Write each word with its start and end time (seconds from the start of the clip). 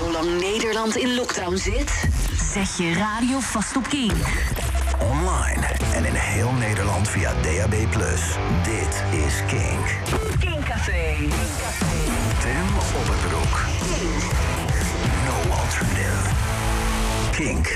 Zolang 0.00 0.40
Nederland 0.40 0.96
in 0.96 1.14
lockdown 1.14 1.56
zit, 1.56 2.04
zet 2.52 2.76
je 2.76 2.94
radio 2.94 3.40
vast 3.40 3.76
op 3.76 3.88
King. 3.88 4.12
Online 5.00 5.66
en 5.94 6.04
in 6.04 6.14
heel 6.14 6.52
Nederland 6.52 7.08
via 7.08 7.32
DAB+. 7.32 7.70
Dit 8.62 9.04
is 9.26 9.42
King. 9.46 9.78
King 10.38 10.64
Café. 10.64 11.16
Tim 12.40 12.66
op 13.00 13.06
het 13.08 13.28
broek. 13.28 13.64
King. 13.98 14.22
No 15.24 15.54
alternative. 15.54 16.28
King. 17.30 17.68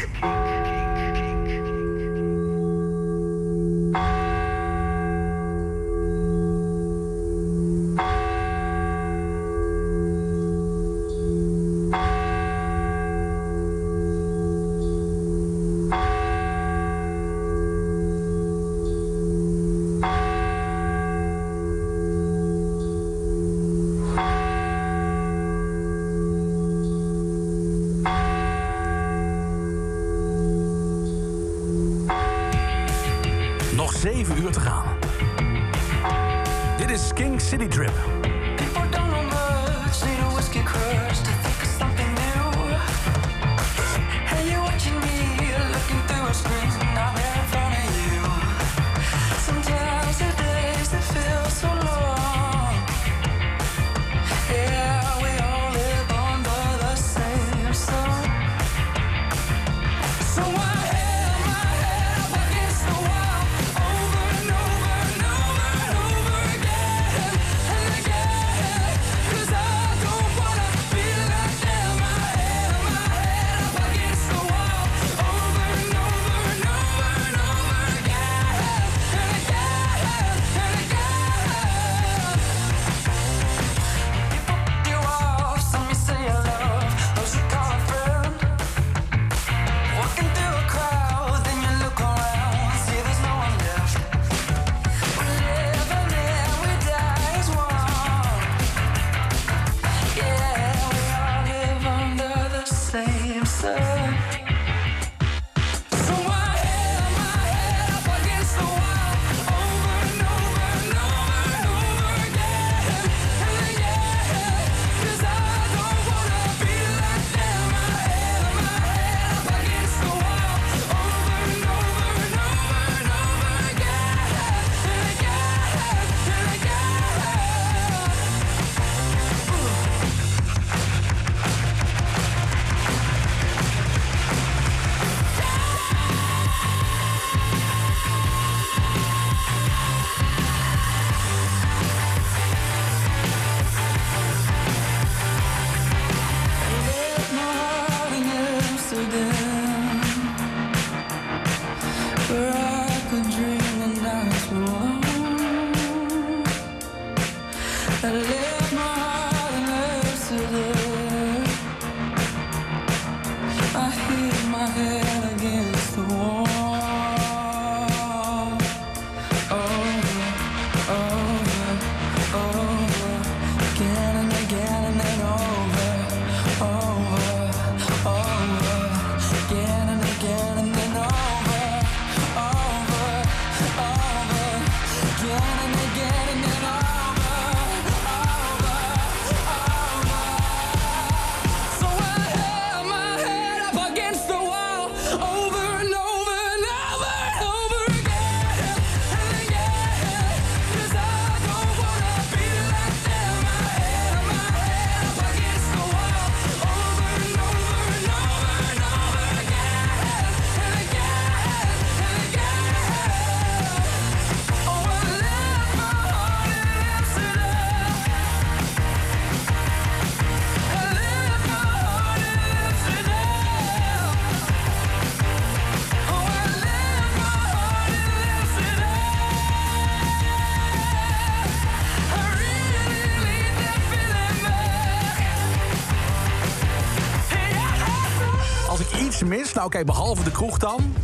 Nou, 239.65 239.77
oké, 239.77 239.85
behalve 239.85 240.25
de 240.25 240.31
kroeg 240.31 240.59
dan. 240.59 240.95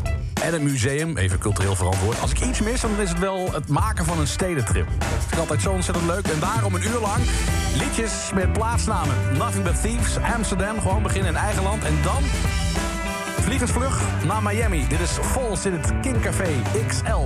En 0.42 0.54
een 0.54 0.62
museum, 0.62 1.16
even 1.16 1.38
cultureel 1.38 1.74
verantwoord. 1.74 2.20
Als 2.20 2.30
ik 2.30 2.40
iets 2.40 2.60
mis, 2.60 2.80
dan 2.80 3.00
is 3.00 3.08
het 3.08 3.18
wel 3.18 3.52
het 3.52 3.68
maken 3.68 4.04
van 4.04 4.18
een 4.18 4.26
stedentrip. 4.26 4.86
Dat 4.98 5.18
vind 5.18 5.32
ik 5.32 5.38
altijd 5.38 5.62
zo 5.62 5.72
ontzettend 5.72 6.06
leuk. 6.06 6.26
En 6.26 6.40
daarom 6.40 6.74
een 6.74 6.82
uur 6.82 7.00
lang 7.00 7.24
liedjes 7.76 8.30
met 8.34 8.52
plaatsnamen. 8.52 9.14
Nothing 9.36 9.64
But 9.64 9.82
Thieves, 9.82 10.16
Amsterdam, 10.34 10.80
gewoon 10.80 11.02
beginnen 11.02 11.30
in 11.30 11.36
eigen 11.36 11.62
land. 11.62 11.84
En 11.84 11.94
dan 12.02 12.22
vliegensvlug 13.40 14.00
naar 14.26 14.42
Miami. 14.42 14.86
Dit 14.88 15.00
is 15.00 15.10
Vols 15.10 15.66
in 15.66 15.72
het 15.72 15.92
King 16.00 16.20
Café 16.20 16.48
XL. 16.86 17.24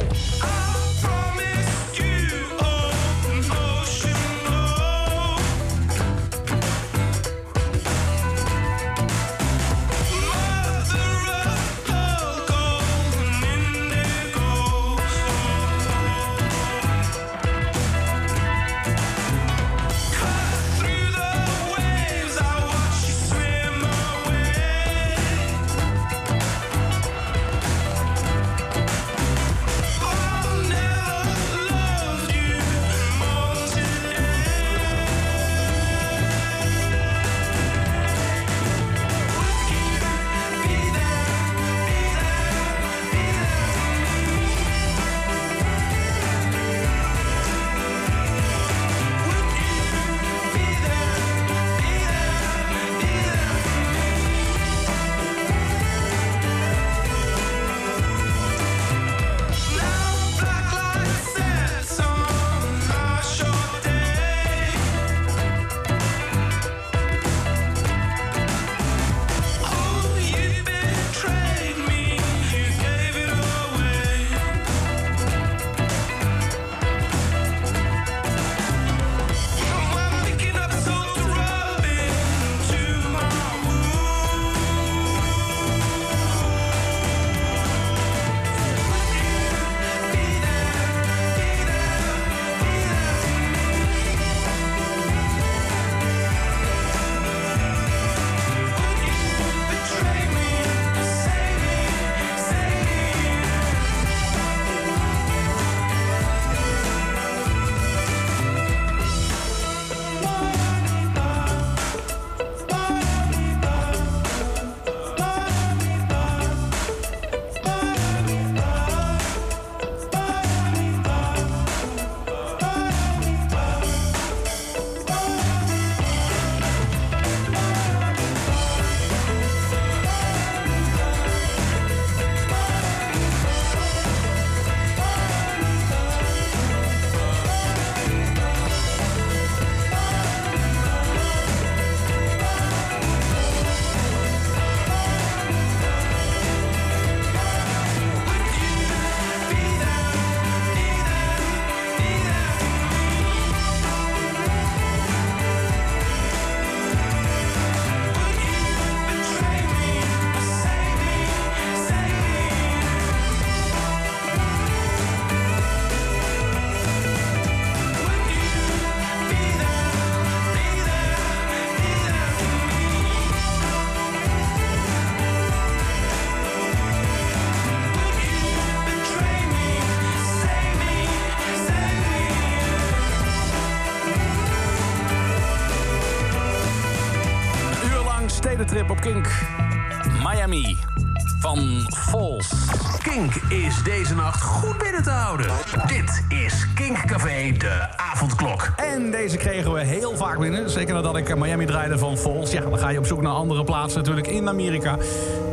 dat 201.04 201.16
ik 201.16 201.36
Miami 201.36 201.66
draaide 201.66 201.98
van 201.98 202.18
Vols. 202.18 202.50
Ja, 202.50 202.60
dan 202.60 202.78
ga 202.78 202.88
je 202.88 202.98
op 202.98 203.06
zoek 203.06 203.22
naar 203.22 203.32
andere 203.32 203.64
plaatsen 203.64 203.98
natuurlijk 203.98 204.26
in 204.26 204.48
Amerika. 204.48 204.96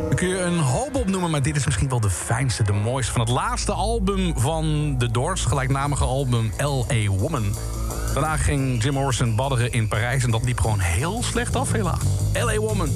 Dan 0.08 0.14
kun 0.14 0.28
je 0.28 0.38
een 0.38 0.58
hoop 0.58 0.94
opnoemen, 0.94 1.30
maar 1.30 1.42
dit 1.42 1.56
is 1.56 1.64
misschien 1.64 1.88
wel 1.88 2.00
de 2.00 2.10
fijnste, 2.10 2.62
de 2.62 2.72
mooiste... 2.72 3.12
van 3.12 3.20
het 3.20 3.30
laatste 3.30 3.72
album 3.72 4.32
van 4.36 4.94
The 4.98 5.10
Doors, 5.10 5.44
gelijknamige 5.44 6.04
album 6.04 6.52
L.A. 6.58 7.08
Woman. 7.08 7.54
Daarna 8.14 8.36
ging 8.36 8.82
Jim 8.82 8.92
Morrison 8.92 9.36
badderen 9.36 9.72
in 9.72 9.88
Parijs... 9.88 10.24
en 10.24 10.30
dat 10.30 10.44
liep 10.44 10.60
gewoon 10.60 10.78
heel 10.78 11.22
slecht 11.22 11.56
af, 11.56 11.72
helaas. 11.72 12.02
L.A. 12.32 12.56
Woman. 12.56 12.88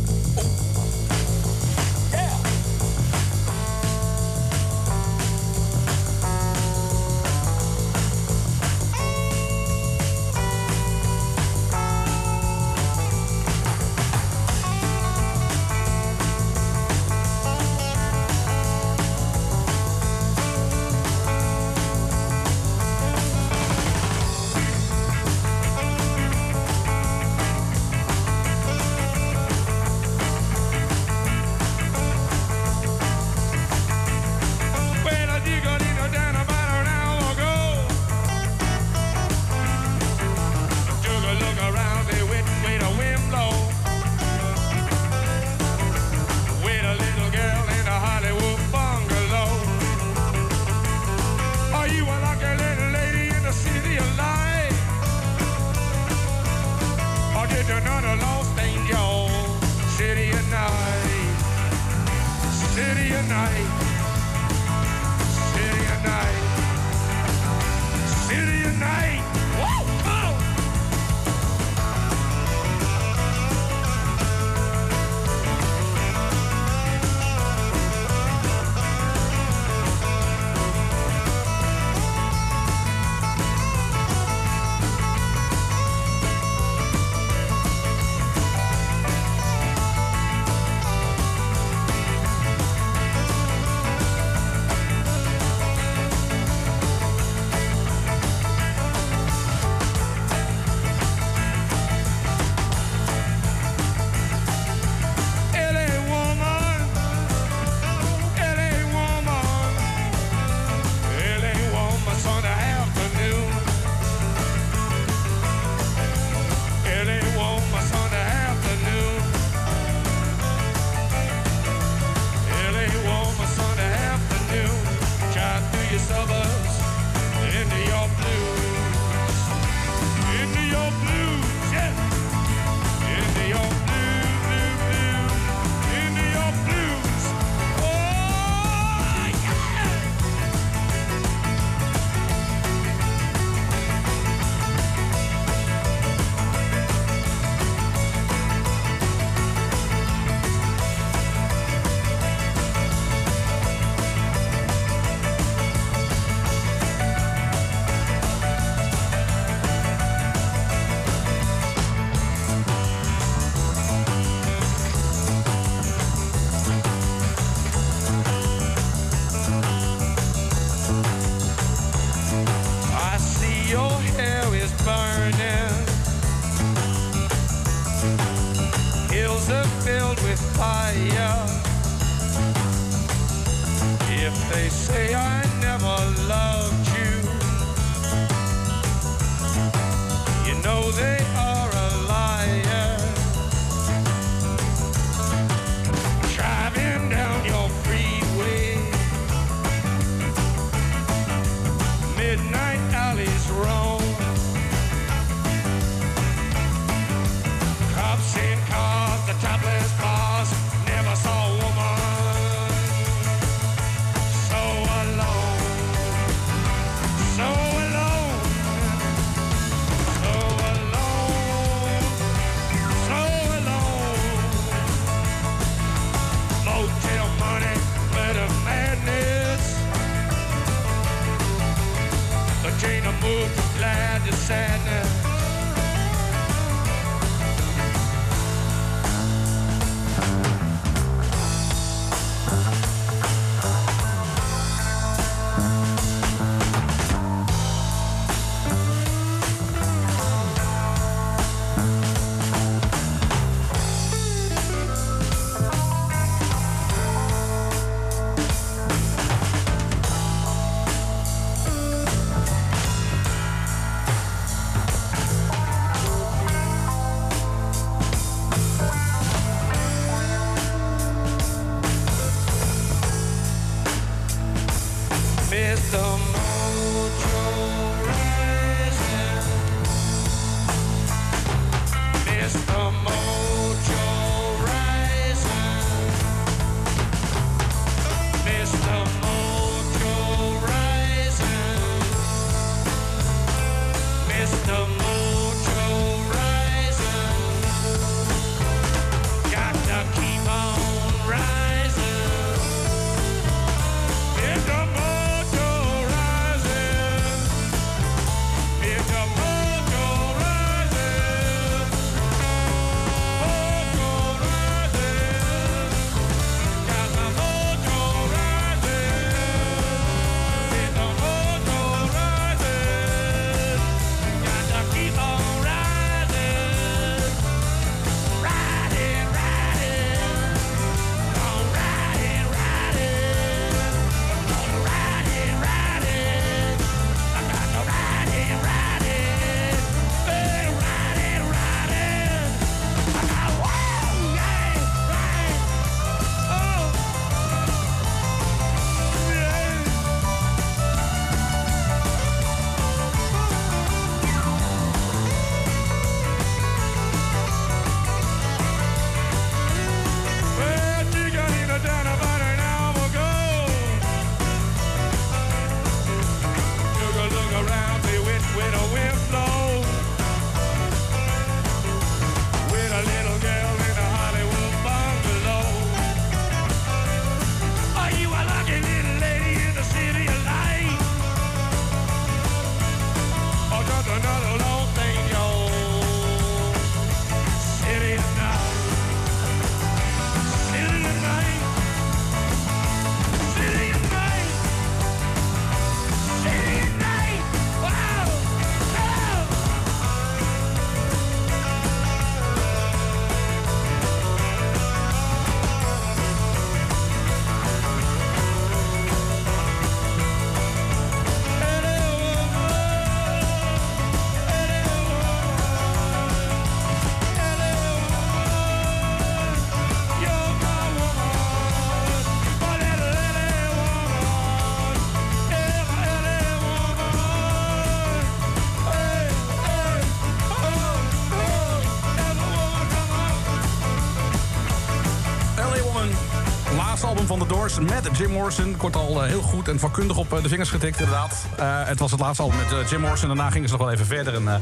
Met 437.80 438.18
Jim 438.18 438.30
Morrison. 438.30 438.68
Ik 438.68 438.80
word 438.80 438.96
al 438.96 439.22
eh, 439.22 439.28
heel 439.28 439.40
goed 439.40 439.68
en 439.68 439.78
vakkundig 439.78 440.16
op 440.16 440.32
eh, 440.32 440.42
de 440.42 440.48
vingers 440.48 440.70
getikt, 440.70 441.00
inderdaad. 441.00 441.46
Eh, 441.56 441.66
het 441.84 441.98
was 441.98 442.10
het 442.10 442.20
laatste 442.20 442.42
album 442.42 442.58
met 442.58 442.90
Jim 442.90 443.00
Morrison. 443.00 443.28
Daarna 443.28 443.50
gingen 443.50 443.68
ze 443.68 443.74
nog 443.76 443.84
wel 443.84 443.92
even 443.92 444.06
verder. 444.06 444.34
En, 444.34 444.60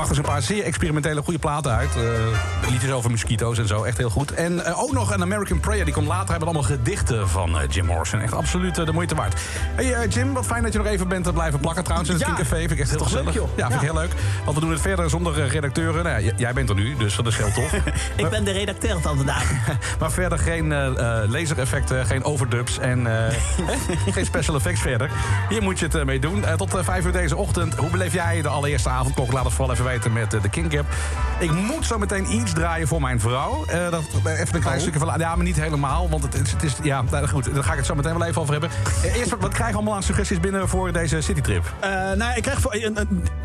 brachten 0.00 0.24
ze 0.24 0.30
een 0.30 0.34
paar 0.34 0.54
zeer 0.54 0.64
experimentele 0.64 1.22
goede 1.22 1.38
platen 1.38 1.72
uit. 1.72 1.96
Eh, 1.96 2.70
liedjes 2.70 2.90
over 2.90 3.10
mosquito's 3.10 3.58
en 3.58 3.66
zo, 3.66 3.82
echt 3.82 3.98
heel 3.98 4.10
goed. 4.10 4.34
En 4.34 4.64
eh, 4.64 4.82
ook 4.82 4.92
nog 4.92 5.14
een 5.14 5.22
American 5.22 5.60
Prayer, 5.60 5.84
die 5.84 5.94
komt 5.94 6.06
later. 6.06 6.28
Hebben 6.30 6.48
allemaal 6.48 6.66
gedichten 6.66 7.28
van 7.28 7.58
eh, 7.60 7.68
Jim 7.68 7.86
Morrison. 7.86 8.20
Echt 8.20 8.32
absoluut 8.32 8.74
de 8.74 8.92
moeite 8.92 9.14
waard. 9.14 9.40
Hey 9.74 10.08
Jim, 10.08 10.32
wat 10.32 10.46
fijn 10.46 10.62
dat 10.62 10.72
je 10.72 10.78
nog 10.78 10.86
even 10.86 11.08
bent 11.08 11.32
blijven 11.32 11.60
plakken 11.60 11.82
trouwens 11.84 12.10
in 12.10 12.16
het 12.16 12.26
Ja. 12.26 12.44
Vind 12.44 12.70
ik 12.70 12.78
echt 12.78 12.88
heel 12.90 12.98
Toch 12.98 13.08
gezellig. 13.08 13.34
leuk. 13.34 13.44
Ja, 13.56 13.66
vind 13.68 13.82
ik 13.82 13.88
Ja. 13.88 13.92
heel 13.92 14.00
leuk. 14.02 14.12
Want 14.44 14.54
we 14.56 14.62
doen 14.62 14.70
het 14.70 14.80
verder 14.80 15.10
zonder 15.10 15.46
redacteuren. 15.48 16.04
Nou, 16.04 16.22
ja, 16.24 16.32
jij 16.36 16.52
bent 16.52 16.68
er 16.68 16.74
nu, 16.74 16.96
dus 16.96 17.16
dat 17.16 17.26
is 17.26 17.36
heel 17.36 17.52
tof. 17.52 17.72
Ik 18.16 18.28
ben 18.28 18.44
de 18.44 18.50
redacteur 18.50 19.00
van 19.00 19.16
vandaag. 19.16 19.50
Maar 20.00 20.10
verder 20.12 20.38
geen 20.38 20.68
lasereffecten, 21.30 22.06
geen 22.06 22.24
overdubs 22.24 22.78
en 22.78 23.06
geen 24.14 24.24
special 24.24 24.56
effects 24.56 24.80
verder. 24.80 25.10
Hier 25.48 25.62
moet 25.62 25.78
je 25.78 25.86
het 25.90 26.04
mee 26.04 26.18
doen. 26.20 26.44
Tot 26.56 26.78
vijf 26.82 27.04
uur 27.04 27.12
deze 27.12 27.36
ochtend. 27.36 27.74
Hoe 27.74 27.90
beleef 27.90 28.12
jij 28.12 28.42
de 28.42 28.48
allereerste 28.48 28.88
avondklok? 28.88 29.32
Laat 29.32 29.44
het 29.44 29.52
vooral 29.52 29.72
even 29.72 29.84
weten 29.90 30.12
met 30.12 30.34
eh, 30.34 30.42
de 30.42 30.48
King 30.48 30.72
Gap. 30.72 30.86
Ik 31.38 31.52
moet 31.52 31.86
zo 31.86 31.98
meteen 31.98 32.32
iets 32.34 32.52
draaien 32.52 32.88
voor 32.88 33.00
mijn 33.00 33.20
vrouw. 33.20 33.64
Eh, 33.66 33.90
dat, 33.90 34.02
even 34.26 34.54
een 34.54 34.60
klein 34.60 34.80
stukje 34.80 34.98
van... 34.98 35.14
Ja, 35.18 35.34
maar 35.36 35.44
niet 35.44 35.60
helemaal, 35.60 36.08
want 36.08 36.22
het 36.22 36.34
is... 36.34 36.50
Het 36.52 36.62
is 36.62 36.74
ja, 36.82 37.02
nou, 37.10 37.28
goed, 37.28 37.54
daar 37.54 37.64
ga 37.64 37.70
ik 37.70 37.76
het 37.76 37.86
zo 37.86 37.94
meteen 37.94 38.18
wel 38.18 38.26
even 38.28 38.40
over 38.40 38.52
hebben. 38.52 38.70
Eh, 39.02 39.16
eerst, 39.16 39.30
wat, 39.38 39.52
krijg 39.52 39.70
je 39.70 39.74
allemaal 39.76 39.94
aan 39.94 40.02
suggesties 40.02 40.40
binnen 40.40 40.68
voor 40.68 40.92
deze 40.92 41.20
citytrip? 41.20 41.72
Eh, 41.80 41.90
nou, 41.90 42.16
ja, 42.18 42.34
ik 42.34 42.42
krijg, 42.42 42.60
voor- 42.60 42.74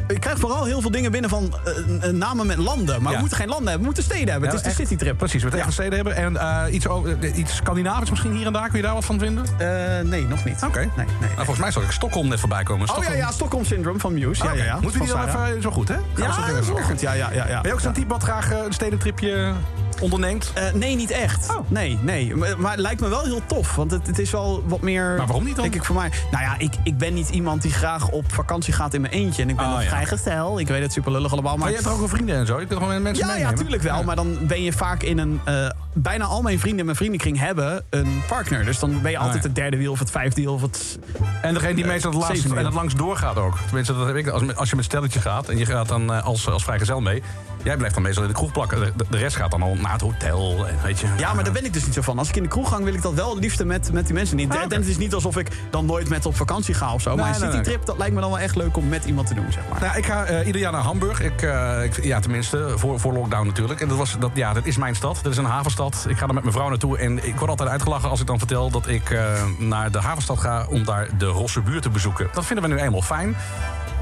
ik 0.08 0.20
krijg 0.20 0.40
vooral 0.40 0.66
heel 0.66 0.82
veel 0.82 0.92
dingen 0.92 1.12
binnen 1.12 1.30
van 1.30 1.54
eh, 1.66 2.08
eh, 2.08 2.14
namen 2.14 2.46
met 2.48 2.58
landen. 2.58 3.02
Maar 3.02 3.08
Ja. 3.12 3.14
we 3.16 3.20
moeten 3.20 3.38
geen 3.38 3.48
landen 3.48 3.68
hebben, 3.68 3.80
we 3.88 3.94
moeten 3.94 4.04
steden 4.04 4.30
hebben. 4.32 4.50
het 4.50 4.58
is 4.58 4.64
de 4.64 4.70
echt. 4.70 4.78
citytrip. 4.78 5.18
Precies, 5.18 5.36
we 5.44 5.50
moeten 5.50 5.60
even 5.60 5.74
steden 5.74 5.94
hebben. 5.94 6.16
En 6.16 6.38
eh, 6.38 6.74
iets, 6.74 6.86
eh, 6.86 7.38
iets 7.38 7.56
Scandinavisch 7.56 8.10
misschien 8.10 8.32
hier 8.32 8.46
en 8.46 8.54
daar. 8.54 8.68
Kun 8.68 8.78
je 8.78 8.84
daar 8.84 8.94
wat 8.94 9.06
van 9.06 9.20
vinden? 9.20 9.46
Eh, 9.58 9.68
nee, 10.04 10.28
nog 10.28 10.44
niet. 10.46 10.64
Oké. 10.64 10.80
Nee, 10.80 10.90
nee, 10.96 11.06
Nou, 11.20 11.36
volgens 11.36 11.60
mij 11.60 11.72
zal 11.72 11.82
ik 11.82 11.92
Stockholm 11.92 12.28
net 12.28 12.40
voorbij 12.40 12.64
komen. 12.64 12.82
Oh 12.82 12.88
ja, 12.88 12.94
Stockholm. 13.02 13.18
ja, 13.26 13.32
Stockholm 13.32 13.66
Syndrome 13.66 14.00
van 14.00 14.14
Muse. 14.14 14.44
Ja, 14.44 14.52
ja, 14.54 14.64
ja. 14.64 14.74
Moeten 14.82 15.00
we 15.00 15.06
die 15.06 15.16
dan 15.16 15.28
even 15.28 15.62
zo 15.62 15.72
goed, 15.72 15.88
hè? 15.88 15.96
Gaan 15.96 16.28
Ja, 16.28 16.32
wel 16.36 16.82
goed. 16.84 17.02
Ja, 17.02 17.14
ja, 17.14 17.32
ja, 17.32 17.48
ja. 17.48 17.62
Ben 17.62 17.70
je 17.70 17.74
ook 17.74 17.80
zo'n 17.82 17.94
type 17.94 18.08
wat 18.08 18.24
graag 18.24 18.52
eh, 18.52 18.58
een 18.66 18.74
stedentripje 18.74 19.54
onderneemt? 20.02 20.52
Eh, 20.54 20.74
nee, 20.74 20.96
niet 20.96 21.12
echt. 21.12 21.50
Oh. 21.50 21.58
Nee, 21.68 21.98
nee. 22.02 22.36
Maar, 22.36 22.60
maar 22.60 22.72
het 22.72 22.80
lijkt 22.80 23.02
me 23.02 23.08
wel 23.08 23.24
heel 23.24 23.42
tof. 23.46 23.76
Want 23.76 23.92
het, 23.92 24.08
het 24.08 24.20
is 24.20 24.32
wel 24.32 24.64
wat 24.68 24.82
meer... 24.82 25.04
Maar 25.18 25.26
waarom 25.26 25.44
niet 25.46 25.54
dan? 25.56 25.64
Denk 25.64 25.76
ik 25.76 25.84
voor 25.84 25.96
mij. 25.96 26.12
Nou 26.32 26.44
ja, 26.44 26.56
ik, 26.58 26.74
ik 26.84 26.98
ben 26.98 27.14
niet 27.14 27.30
iemand 27.30 27.62
die 27.62 27.72
graag 27.72 28.10
op 28.10 28.32
vakantie 28.32 28.74
gaat 28.74 28.94
in 28.94 29.02
mijn 29.02 29.14
eentje. 29.14 29.42
En 29.44 29.50
ik 29.50 29.56
ben 29.56 29.66
Oh, 29.66 29.72
nog 29.72 29.82
ja. 29.82 29.88
vrijgesteld. 29.88 30.60
Ik 30.60 30.68
weet 30.68 30.82
het 30.82 30.92
super 30.94 31.12
lullig 31.12 31.32
allemaal. 31.32 31.52
Maar 31.52 31.60
Maar 31.60 31.70
je 31.70 31.74
hebt 31.76 31.86
toch 31.88 31.94
ook 31.94 32.00
wel 32.08 32.10
vrienden 32.16 32.36
en 32.36 32.46
zo? 32.46 32.60
Je 32.60 32.66
kunt 32.66 32.80
gewoon 32.80 33.02
mensen 33.02 33.26
Ja, 33.26 33.32
ja, 33.32 33.38
meenemen? 33.38 33.60
tuurlijk 33.62 33.84
wel. 33.84 33.98
Ja. 33.98 34.04
Maar 34.04 34.16
dan 34.16 34.38
ben 34.48 34.64
je 34.64 34.74
vaak 34.74 35.04
in 35.04 35.18
een... 35.18 35.42
eh, 35.46 35.70
bijna 35.96 36.26
al 36.26 36.42
mijn 36.42 36.60
vrienden 36.60 36.80
in 36.80 36.86
mijn 36.86 36.98
vriendenkring 36.98 37.40
hebben 37.40 37.84
een 37.90 38.22
partner. 38.28 38.66
Dus 38.66 38.80
dan 38.80 39.02
ben 39.02 39.12
je 39.12 39.18
altijd 39.18 39.42
ja. 39.42 39.48
het 39.48 39.56
derde 39.56 39.78
wiel 39.78 39.92
of 39.92 40.00
het 40.00 40.12
vijfde 40.12 40.42
wiel 40.42 40.54
of 40.54 40.62
het... 40.62 41.00
En 41.42 41.54
degene 41.54 41.76
die 41.76 41.86
meestal 41.86 42.12
het, 42.12 42.20
laatst, 42.20 42.36
zevende. 42.36 42.60
en 42.60 42.66
het 42.66 42.74
langst 42.74 42.98
doorgaat 42.98 43.38
ook. 43.38 43.58
Tenminste, 43.66 43.98
dat 43.98 44.08
heb 44.08 44.16
ik. 44.16 44.28
Als, 44.28 44.56
als 44.56 44.70
je 44.70 44.76
met 44.76 44.86
stelletje 44.86 45.20
gaat 45.20 45.50
en 45.50 45.58
je 45.58 45.66
gaat 45.66 45.88
dan 45.88 46.14
eh, 46.14 46.24
als, 46.24 46.50
als 46.50 46.64
vrijgezel 46.64 47.02
mee... 47.02 47.24
Jij 47.66 47.78
blijft 47.78 47.96
dan 47.96 48.04
meestal 48.04 48.24
in 48.24 48.30
de 48.30 48.36
kroeg 48.36 48.52
plakken. 48.52 48.94
De, 49.10 49.18
rest 49.18 49.36
gaat 49.36 49.52
dan 49.52 49.62
al 49.62 49.76
naar 49.76 49.92
het 49.92 50.02
hotel. 50.02 50.68
En, 50.68 50.76
weet 50.84 51.00
je, 51.00 51.08
Ja, 51.18 51.34
maar 51.34 51.44
daar 51.44 51.54
ben 51.54 51.66
ik 51.66 51.74
dus 51.74 51.86
niet 51.86 51.94
zo 51.94 52.02
van. 52.02 52.18
Als 52.18 52.30
ik 52.30 52.36
in 52.36 52.44
de 52.44 52.50
kroeg 52.50 52.70
gang, 52.70 52.84
wil 52.84 52.94
ik 52.94 53.02
dat 53.02 53.14
wel 53.14 53.30
het 53.30 53.40
liefste 53.40 53.66
met, 53.66 53.92
met 53.92 54.06
die 54.06 54.14
mensen 54.14 54.36
niet. 54.36 54.52
Ah. 54.52 54.62
En 54.62 54.70
het 54.70 54.88
is 54.88 54.98
niet 54.98 55.14
alsof 55.14 55.38
ik 55.38 55.48
dan 55.70 55.86
nooit 55.86 56.10
met 56.10 56.26
op 56.26 56.36
vakantie 56.36 56.74
ga 56.74 56.94
of 56.94 57.02
zo. 57.02 57.16
maar 57.16 57.36
een 57.36 57.42
nee, 57.42 57.52
citytrip, 57.52 57.86
dat 57.86 57.98
lijkt 57.98 58.14
me 58.14 58.22
dan 58.22 58.30
wel 58.30 58.40
echt 58.40 58.56
leuk 58.56 58.78
om 58.78 58.88
met 58.88 59.06
iemand 59.06 59.28
te 59.28 59.34
doen, 59.34 59.52
zeg 59.52 59.64
maar. 59.70 59.82
Nou, 59.82 59.98
ik 59.98 60.06
ga 60.06 60.26
eh, 60.26 60.46
ieder 60.46 60.62
jaar 60.62 60.72
naar 60.72 60.82
Hamburg. 60.82 61.22
Ik, 61.22 61.42
eh, 61.42 61.84
ik, 61.84 62.04
ja, 62.04 62.20
tenminste, 62.20 62.74
voor, 62.76 63.00
voor 63.00 63.14
lockdown 63.14 63.48
natuurlijk. 63.48 63.82
En 63.82 63.88
dat, 63.88 63.98
was, 63.98 64.16
dat, 64.20 64.32
ja, 64.34 64.54
dat 64.54 64.66
is 64.66 64.78
mijn 64.78 64.96
stad. 64.96 65.20
Dat 65.22 65.32
is 65.32 65.38
een 65.38 65.46
havenstad. 65.46 65.85
Ik 65.86 66.18
ga 66.18 66.28
er 66.28 66.34
met 66.34 66.44
mijn 66.44 66.56
vrouw 66.56 66.70
naartoe. 66.70 66.98
En 66.98 67.28
ik 67.28 67.36
word 67.36 67.50
altijd 67.50 67.70
uitgelachen 67.70 68.10
als 68.10 68.20
ik 68.20 68.28
dan 68.28 68.38
vertel 68.38 68.70
dat 68.70 68.88
ik 68.88 69.10
eh, 69.10 69.44
naar 69.58 69.92
de 69.92 70.00
havenstad 70.00 70.40
ga... 70.40 70.66
om 70.70 70.84
daar 70.84 71.08
de 71.18 71.26
Rosse 71.26 71.62
buurt 71.62 71.82
te 71.82 71.90
bezoeken. 71.90 72.28
Dat 72.34 72.46
vinden 72.46 72.70
we 72.70 72.76
nu 72.76 72.82
eenmaal 72.82 73.02
fijn. 73.02 73.36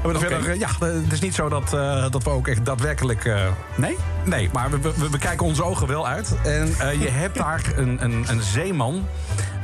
Maar 0.02 0.14
Oké. 0.14 0.18
verder, 0.18 0.50
eh, 0.50 0.58
ja, 0.58 0.68
het 0.78 1.12
is 1.12 1.20
niet 1.20 1.34
zo 1.34 1.48
dat, 1.48 1.72
eh, 1.72 2.10
dat 2.10 2.22
we 2.22 2.30
ook 2.30 2.48
echt 2.48 2.64
daadwerkelijk... 2.64 3.30
Nee? 3.74 3.96
Nee, 4.24 4.50
maar 4.52 4.70
we, 4.70 4.78
we, 4.80 5.10
we 5.10 5.18
kijken 5.18 5.46
onze 5.46 5.64
ogen 5.64 5.86
wel 5.86 6.08
uit. 6.08 6.36
En 6.44 6.66
je 6.98 7.08
hebt 7.10 7.36
daar 7.36 7.62
een, 7.76 8.04
een, 8.04 8.24
een 8.28 8.42
zeeman 8.42 9.06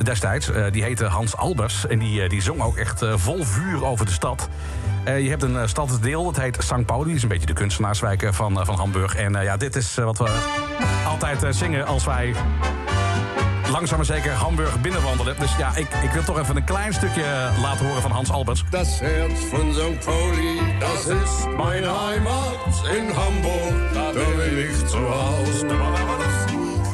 destijds, 0.03 0.51
die 0.71 0.83
heette 0.83 1.05
Hans 1.05 1.37
Albers. 1.37 1.87
En 1.87 1.99
die, 1.99 2.29
die 2.29 2.43
zong 2.43 2.61
ook 2.61 2.77
echt 2.77 3.05
vol 3.15 3.45
vuur 3.45 3.85
over 3.85 4.07
de 4.07 4.13
stad. 4.13 4.49
Eh, 5.05 5.21
je 5.21 5.29
hebt 5.29 5.43
een 5.43 5.57
eh, 5.57 5.67
stadsdeel, 5.67 6.25
dat 6.25 6.37
heet 6.37 6.57
St. 6.61 6.87
Pauli. 6.87 7.07
Dat 7.07 7.17
is 7.17 7.23
een 7.23 7.29
beetje 7.29 7.47
de 7.47 7.53
kunstenaarswijk 7.53 8.29
van, 8.31 8.61
eh, 8.61 8.67
van 8.67 8.75
Hamburg. 8.75 9.15
En 9.15 9.33
ja, 9.33 9.57
dit 9.57 9.77
is 9.77 9.95
wat 9.95 10.19
we 10.19 10.29
altijd 11.07 11.57
zingen 11.57 11.87
als 11.87 12.05
wij 12.05 12.35
langzaam 13.71 13.97
maar 13.97 14.07
zeker 14.07 14.33
Hamburg 14.33 14.81
binnenwandelen. 14.81 15.37
Dus 15.39 15.57
ja, 15.57 15.77
ik, 15.77 15.89
ik 16.03 16.11
wil 16.11 16.23
toch 16.23 16.39
even 16.39 16.57
een 16.57 16.65
klein 16.65 16.93
stukje 16.93 17.51
laten 17.63 17.87
horen 17.87 18.03
van 18.03 18.11
Hans 18.11 18.31
Albers. 18.31 18.65
Das 18.71 19.01
Herz 19.01 19.41
von 19.51 19.73
St. 19.73 20.05
Pauli, 20.05 20.61
das 20.79 21.07
ist 21.07 21.47
meine 21.57 22.01
Heimat 22.07 22.97
in 22.97 23.17
Hamburg, 23.17 23.93
da 23.95 24.11
bin 24.13 24.59
ich 24.59 24.87
zu 24.87 24.99
Haus. 24.99 25.61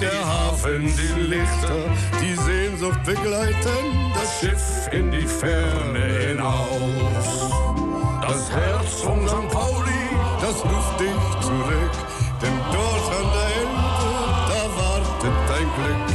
Der 0.01 0.27
Hafen, 0.27 0.83
die 0.83 1.21
Lichter, 1.21 1.89
die 2.21 2.35
Sehnsucht 2.35 3.03
begleiten, 3.05 4.13
das 4.15 4.41
Schiff 4.41 4.89
in 4.93 5.11
die 5.11 5.27
Ferne 5.27 6.05
hinaus. 6.27 7.46
Das 8.29 8.51
Herz 8.51 9.03
von 9.03 9.27
St. 9.29 9.49
Pauli, 9.51 10.05
das 10.41 10.57
ruft 10.65 11.01
dich 11.01 11.47
zurück, 11.47 11.93
denn 12.43 12.59
dort 12.73 13.09
an 13.19 13.27
der 13.33 13.49
Elbe, 13.61 13.81
da 14.49 14.63
wartet 14.77 15.37
dein 15.49 15.69
Glück. 15.77 16.07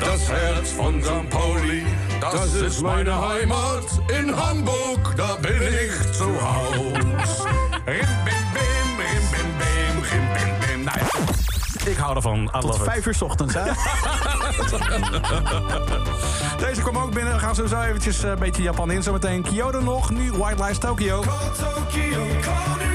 Das 0.00 0.28
Herz 0.28 0.72
von 0.72 1.00
St. 1.02 1.30
Pauli, 1.30 1.86
das 2.20 2.54
ist 2.54 2.82
meine 2.82 3.14
Heimat 3.28 3.84
in 4.20 4.36
Hamburg, 4.36 5.14
da 5.16 5.36
bin 5.36 5.62
ich 5.62 6.12
zu 6.12 6.24
Haus. 6.24 7.46
Rim, 7.86 8.08
bim, 8.24 8.46
bim, 8.54 8.79
ik 11.90 11.96
hou 11.96 12.16
ervan. 12.16 12.42
I 12.42 12.46
Tot 12.50 12.62
love 12.62 12.76
it. 12.76 12.82
vijf 12.90 13.06
uur 13.06 13.14
's 13.14 13.22
ochtends, 13.22 13.54
hè? 13.54 13.62
Deze 16.66 16.80
kwam 16.80 16.98
ook 16.98 17.14
binnen. 17.14 17.32
We 17.32 17.38
gaan 17.38 17.54
zo 17.54 17.80
eventjes 17.80 18.22
eh, 18.22 18.30
een 18.30 18.38
beetje 18.38 18.62
Japan 18.62 18.90
in. 18.90 19.02
Zometeen 19.02 19.42
Kyoto 19.42 19.80
nog. 19.80 20.10
Nu 20.10 20.32
White 20.32 20.64
Lies 20.64 20.78
Tokyo. 20.78 21.20
Call 21.20 21.50
Tokyo, 21.58 22.26
call 22.40 22.89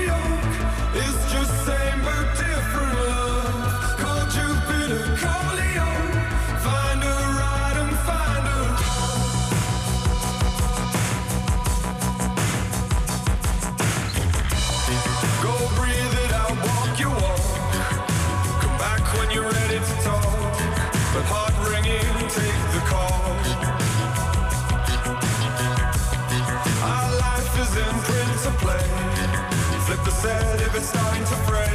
Set 30.26 30.60
if 30.60 30.76
it's 30.76 30.90
starting 30.90 31.24
to 31.24 31.36
fray. 31.46 31.70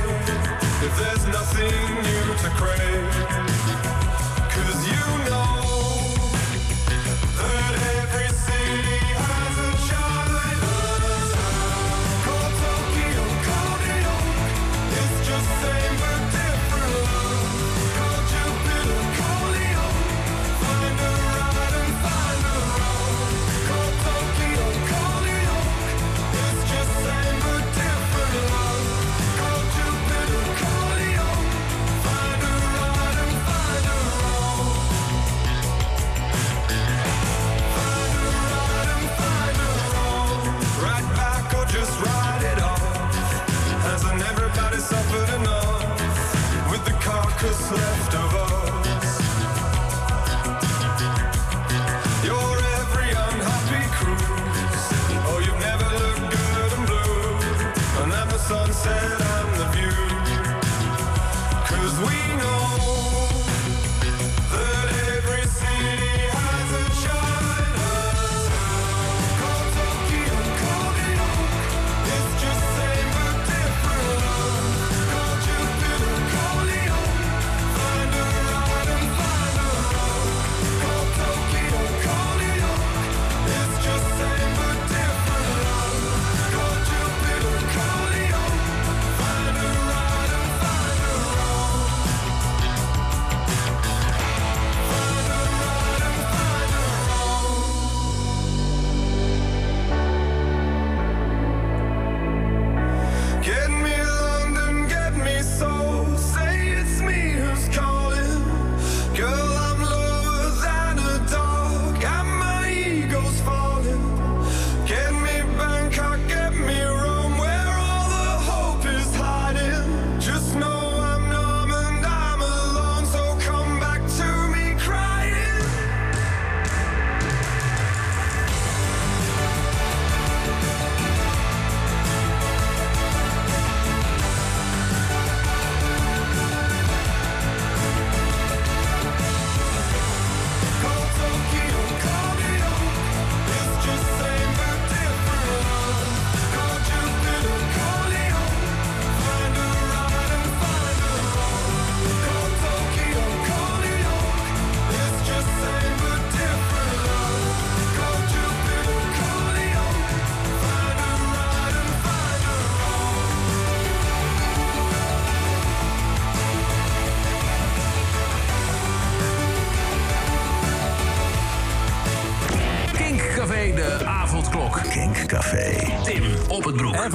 If 0.84 0.98
there's 0.98 1.24
nothing 1.28 1.70
new 2.02 2.34
to 2.42 2.50
crave. 2.58 3.49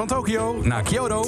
Van 0.07 0.17
Tokyo 0.17 0.59
naar 0.63 0.83
Kyoto. 0.83 1.23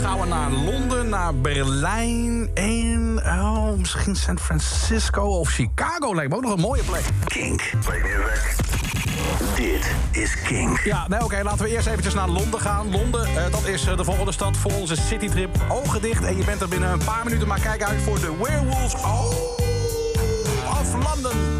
Gaan 0.00 0.20
we 0.20 0.26
naar 0.26 0.50
Londen, 0.50 1.08
naar 1.08 1.34
Berlijn 1.34 2.50
en 2.54 3.22
oh, 3.24 3.78
misschien 3.78 4.16
San 4.16 4.38
Francisco 4.38 5.22
of 5.22 5.48
Chicago. 5.48 6.14
Lijkt 6.14 6.30
me 6.30 6.36
ook 6.36 6.42
nog 6.42 6.52
een 6.52 6.60
mooie 6.60 6.82
plek. 6.82 7.02
Kink. 7.24 7.70
Play. 7.84 8.00
Dit 9.56 9.94
is 10.10 10.42
Kink. 10.42 10.80
Ja, 10.80 11.08
nee, 11.08 11.24
oké, 11.24 11.42
laten 11.42 11.64
we 11.64 11.70
eerst 11.70 11.86
eventjes 11.86 12.14
naar 12.14 12.28
Londen 12.28 12.60
gaan. 12.60 12.90
Londen, 12.90 13.26
eh, 13.26 13.50
dat 13.50 13.66
is 13.66 13.86
eh, 13.86 13.96
de 13.96 14.04
volgende 14.04 14.32
stad 14.32 14.56
voor 14.56 14.72
onze 14.72 14.96
citytrip. 14.96 15.56
Ogen 15.68 16.02
dicht 16.02 16.24
en 16.24 16.36
je 16.36 16.44
bent 16.44 16.60
er 16.60 16.68
binnen 16.68 16.92
een 16.92 17.04
paar 17.04 17.24
minuten. 17.24 17.48
Maar 17.48 17.60
kijk 17.60 17.82
uit 17.82 18.02
voor 18.02 18.20
de 18.20 18.36
Werewolves 18.42 18.94
oh, 18.94 19.30
of 20.80 20.92
London. 20.92 21.59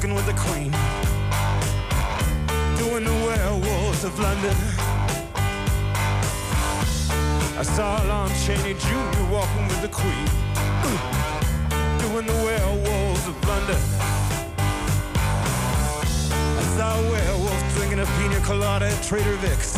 Walking 0.00 0.14
with 0.14 0.24
the 0.24 0.32
Queen, 0.32 0.70
doing 2.78 3.04
the 3.04 3.12
werewolves 3.26 4.02
of 4.02 4.18
London. 4.18 4.56
I 7.58 7.62
saw 7.62 8.00
Lon 8.08 8.30
Chaney 8.30 8.72
Jr. 8.80 9.24
walking 9.30 9.68
with 9.68 9.82
the 9.82 9.88
Queen, 9.88 10.24
doing 11.98 12.24
the 12.24 12.32
werewolves 12.32 13.28
of 13.28 13.36
London. 13.46 13.76
I 16.30 16.62
saw 16.78 16.98
a 16.98 17.02
werewolf 17.10 17.74
drinking 17.74 17.98
a 17.98 18.06
pina 18.06 18.40
colada 18.40 18.86
at 18.86 19.02
Trader 19.02 19.36
Vic's. 19.36 19.69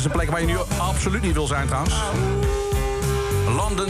Is 0.00 0.06
een 0.06 0.12
plek 0.12 0.30
waar 0.30 0.40
je 0.40 0.46
nu 0.46 0.56
absoluut 0.78 1.22
niet 1.22 1.32
wil 1.32 1.46
zijn 1.46 1.66
trouwens. 1.66 1.94
London, 3.56 3.88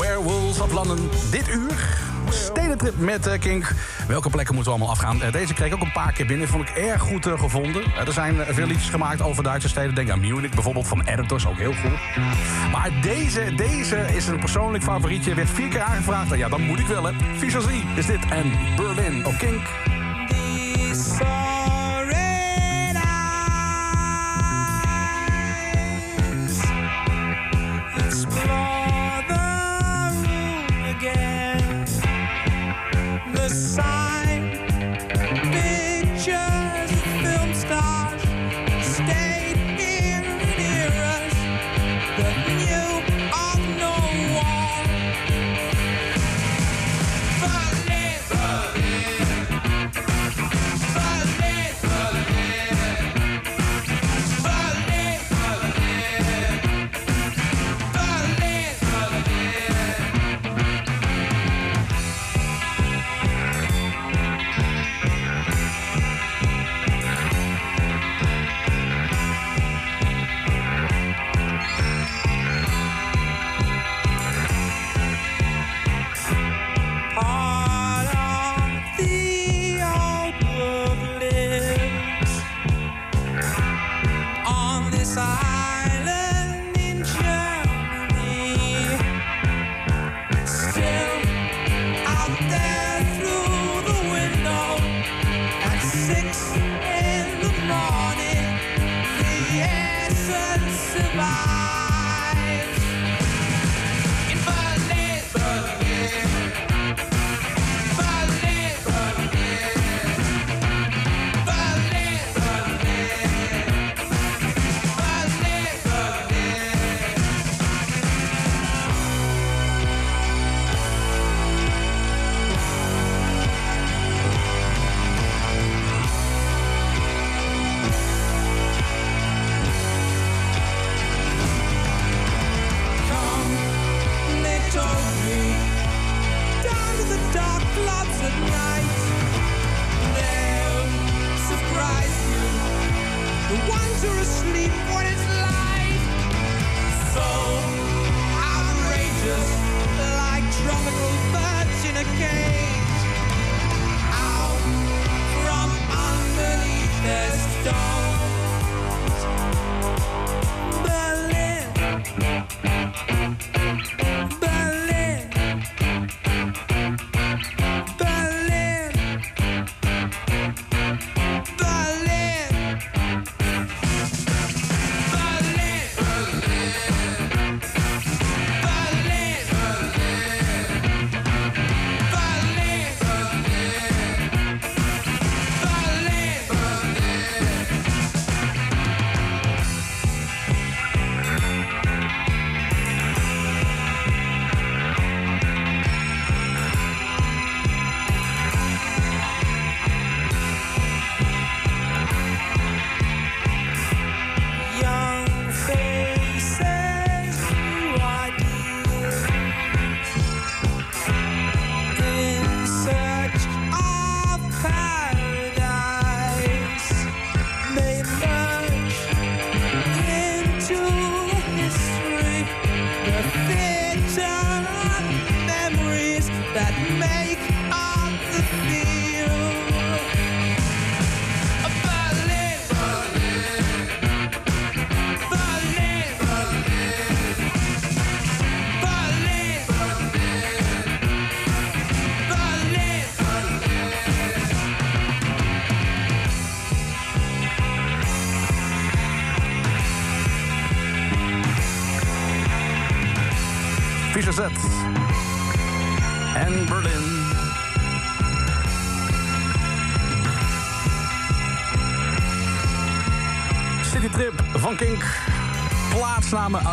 Werewolves 0.00 0.60
of 0.60 0.72
London. 0.72 1.10
Dit 1.30 1.48
uur, 1.48 1.98
stedentrip 2.28 2.98
met 2.98 3.26
eh, 3.26 3.40
Kink. 3.40 3.72
Welke 4.08 4.30
plekken 4.30 4.54
moeten 4.54 4.72
we 4.72 4.78
allemaal 4.78 4.96
afgaan? 4.96 5.22
Eh, 5.22 5.32
deze 5.32 5.54
kreeg 5.54 5.68
ik 5.68 5.74
ook 5.74 5.80
een 5.80 5.92
paar 5.92 6.12
keer 6.12 6.26
binnen. 6.26 6.48
Vond 6.48 6.68
ik 6.68 6.74
erg 6.76 7.02
goed 7.02 7.26
eh, 7.26 7.38
gevonden. 7.38 7.82
Er 8.06 8.12
zijn 8.12 8.36
veel 8.48 8.66
liedjes 8.66 8.88
gemaakt 8.88 9.22
over 9.22 9.42
Duitse 9.42 9.68
steden. 9.68 9.94
Denk 9.94 10.10
aan 10.10 10.20
Munich 10.20 10.54
bijvoorbeeld, 10.54 10.88
van 10.88 11.02
Editors, 11.02 11.46
ook 11.46 11.58
heel 11.58 11.74
goed. 11.74 11.98
Maar 12.72 12.90
deze, 13.02 13.54
deze 13.54 13.96
is 13.96 14.26
een 14.26 14.38
persoonlijk 14.38 14.84
favorietje. 14.84 15.34
Werd 15.34 15.50
vier 15.50 15.68
keer 15.68 15.82
aangevraagd. 15.82 16.32
En 16.32 16.38
ja, 16.38 16.48
dan 16.48 16.62
moet 16.62 16.78
ik 16.78 16.86
wel, 16.86 17.04
hè. 17.04 17.12
Is 17.94 18.06
dit. 18.06 18.24
En 18.28 18.52
Berlin, 18.76 19.26
op 19.26 19.38
Kink. 19.38 19.93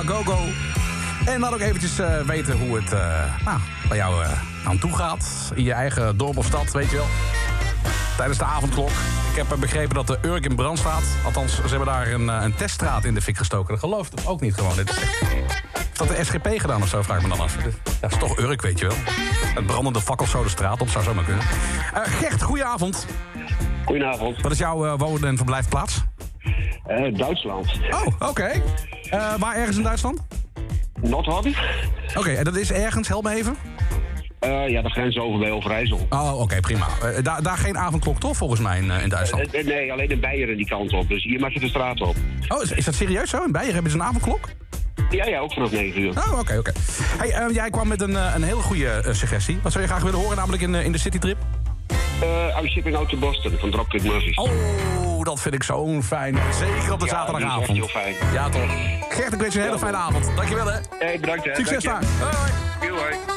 Agogo. 0.09 0.37
En 1.25 1.39
dan 1.39 1.53
ook 1.53 1.59
eventjes 1.59 1.99
eh, 1.99 2.21
weten 2.21 2.57
hoe 2.57 2.75
het 2.75 2.91
eh, 2.93 3.43
nou, 3.45 3.59
bij 3.87 3.97
jou 3.97 4.23
eh, 4.23 4.31
aan 4.65 4.79
toe 4.79 4.95
gaat. 4.95 5.51
In 5.55 5.63
je 5.63 5.73
eigen 5.73 6.17
dorp 6.17 6.37
of 6.37 6.45
stad, 6.45 6.71
weet 6.71 6.89
je 6.89 6.95
wel. 6.95 7.05
Tijdens 8.17 8.37
de 8.37 8.45
avondklok. 8.45 8.89
Ik 9.31 9.35
heb 9.35 9.59
begrepen 9.59 9.95
dat 9.95 10.07
de 10.07 10.17
Urk 10.21 10.45
in 10.45 10.55
brand 10.55 10.77
staat. 10.77 11.03
Althans, 11.25 11.55
ze 11.55 11.67
hebben 11.67 11.85
daar 11.87 12.11
een, 12.11 12.27
een 12.27 12.55
teststraat 12.55 13.05
in 13.05 13.13
de 13.13 13.21
fik 13.21 13.37
gestoken. 13.37 13.69
Dat 13.69 13.79
gelooft 13.79 14.11
het 14.11 14.27
ook 14.27 14.41
niet 14.41 14.53
gewoon. 14.53 14.75
Dit 14.75 14.89
is 14.89 14.97
echt... 14.99 15.19
Heeft 15.73 15.97
dat 15.97 16.07
de 16.07 16.23
SGP 16.23 16.47
gedaan 16.59 16.81
of 16.81 16.87
zo, 16.87 17.01
vraag 17.01 17.17
ik 17.17 17.23
me 17.23 17.29
dan 17.29 17.39
af. 17.39 17.57
Dat 17.99 18.11
is 18.11 18.17
toch 18.17 18.39
Urk, 18.39 18.61
weet 18.61 18.79
je 18.79 18.87
wel. 18.87 18.95
Het 19.55 19.65
brandende 19.65 20.01
fakkel 20.01 20.27
zo 20.27 20.43
de 20.43 20.49
straat 20.49 20.81
op, 20.81 20.89
zou 20.89 21.03
zomaar 21.03 21.23
kunnen. 21.23 21.43
Gert, 21.93 22.41
goedenavond. 22.41 23.05
Goedenavond. 23.85 24.41
Wat 24.41 24.51
is 24.51 24.57
jouw 24.57 24.97
woon- 24.97 25.25
en 25.25 25.37
verblijfplaats? 25.37 26.03
Duitsland. 27.13 27.79
Oh, 27.89 28.29
oké. 28.29 28.61
Eh, 29.11 29.33
waar 29.39 29.55
ergens 29.55 29.77
in 29.77 29.83
Duitsland? 29.83 30.19
Nothoorn? 31.01 31.55
Oké, 32.15 32.29
en 32.29 32.43
dat 32.43 32.55
is 32.55 32.71
ergens, 32.71 33.07
help 33.07 33.23
me 33.23 33.35
even. 33.35 33.55
Eh, 34.39 34.69
ja, 34.69 34.81
de 34.81 34.89
grens 34.89 35.17
over 35.19 35.39
bij 35.39 35.51
Overijssel. 35.51 36.05
Oh, 36.09 36.39
oké, 36.39 36.59
prima. 36.59 36.87
Eh, 37.03 37.23
daar, 37.23 37.43
daar 37.43 37.57
geen 37.57 37.77
avondklok 37.77 38.19
toch, 38.19 38.37
volgens 38.37 38.59
mij, 38.59 38.77
in, 38.77 38.91
in 38.91 39.09
Duitsland? 39.09 39.51
Nee, 39.65 39.91
alleen 39.91 40.09
in 40.09 40.19
Beieren 40.19 40.57
die 40.57 40.67
kant 40.67 40.93
op. 40.93 41.07
Dus 41.07 41.23
hier 41.23 41.39
mag 41.39 41.53
je 41.53 41.59
de 41.59 41.67
straat 41.67 42.01
op. 42.01 42.15
Oh, 42.47 42.61
is, 42.61 42.71
is 42.71 42.85
dat 42.85 42.93
serieus 42.95 43.29
zo? 43.29 43.43
In 43.43 43.51
Beieren 43.51 43.73
hebben 43.73 43.91
ze 43.91 43.97
een 43.97 44.03
avondklok? 44.03 44.49
Ja, 45.09 45.25
ja, 45.25 45.39
ook 45.39 45.53
vanaf 45.53 45.71
9 45.71 46.01
uur. 46.01 46.09
Oh, 46.09 46.39
oké, 46.39 46.57
oké. 46.57 46.71
Hey, 47.17 47.51
jij 47.53 47.69
kwam 47.69 47.87
met 47.87 48.01
een, 48.01 48.15
een 48.35 48.43
hele 48.43 48.61
goede 48.61 49.03
suggestie. 49.11 49.59
Wat 49.63 49.71
zou 49.71 49.83
je 49.83 49.89
graag 49.89 50.03
willen 50.03 50.19
horen, 50.19 50.37
namelijk 50.37 50.61
in, 50.63 50.75
in 50.75 50.91
de 50.91 50.97
citytrip? 50.97 51.37
Eh 52.21 52.57
I'm 52.61 52.67
shipping 52.67 52.95
out 52.95 53.09
to 53.09 53.17
Boston 53.17 53.51
van 53.59 53.71
Dropkick 53.71 54.03
Murphys. 54.03 54.35
Oh, 54.35 55.21
dat 55.23 55.41
vind 55.41 55.53
ik 55.55 55.63
zo'n 55.63 56.03
fijn. 56.03 56.37
Zeker 56.59 56.93
op 56.93 56.99
de 56.99 57.05
Ja, 57.05 57.11
zaterdagavond. 57.11 57.67
echt 57.67 57.77
heel 57.77 57.87
fijn. 57.87 58.15
Ja, 58.33 58.49
toch. 58.49 58.71
Gert, 59.11 59.33
ik 59.33 59.39
wens 59.39 59.53
je 59.53 59.59
een 59.59 59.65
hele 59.65 59.79
fijne 59.79 59.97
avond. 59.97 60.25
Dankjewel, 60.35 60.65
hè. 60.65 60.79
Hey, 60.99 61.19
bedankt 61.19 61.45
hè. 61.45 61.55
Succes 61.55 61.83
daar. 61.83 62.03
Hoi, 62.79 62.91
hoi. 62.91 63.30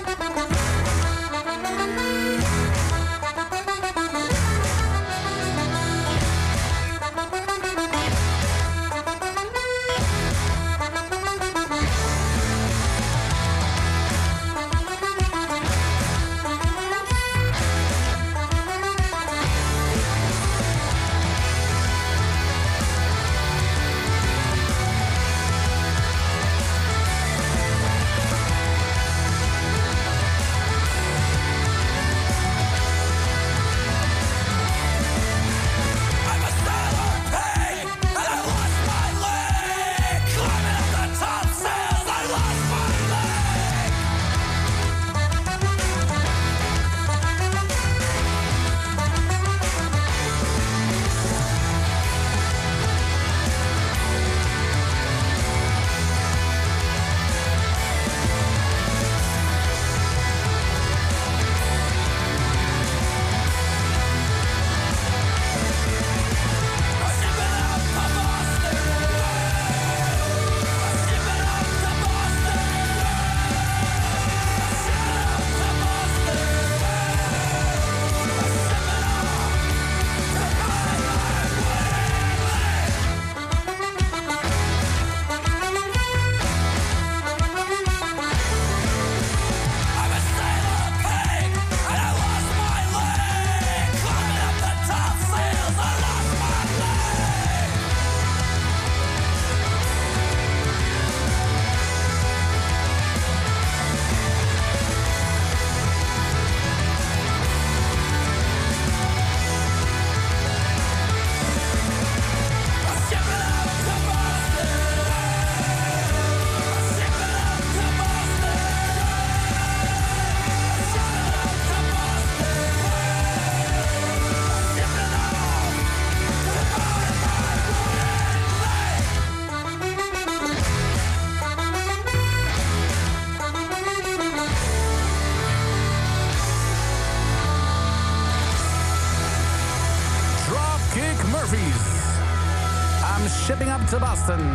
Boston. 144.26 144.50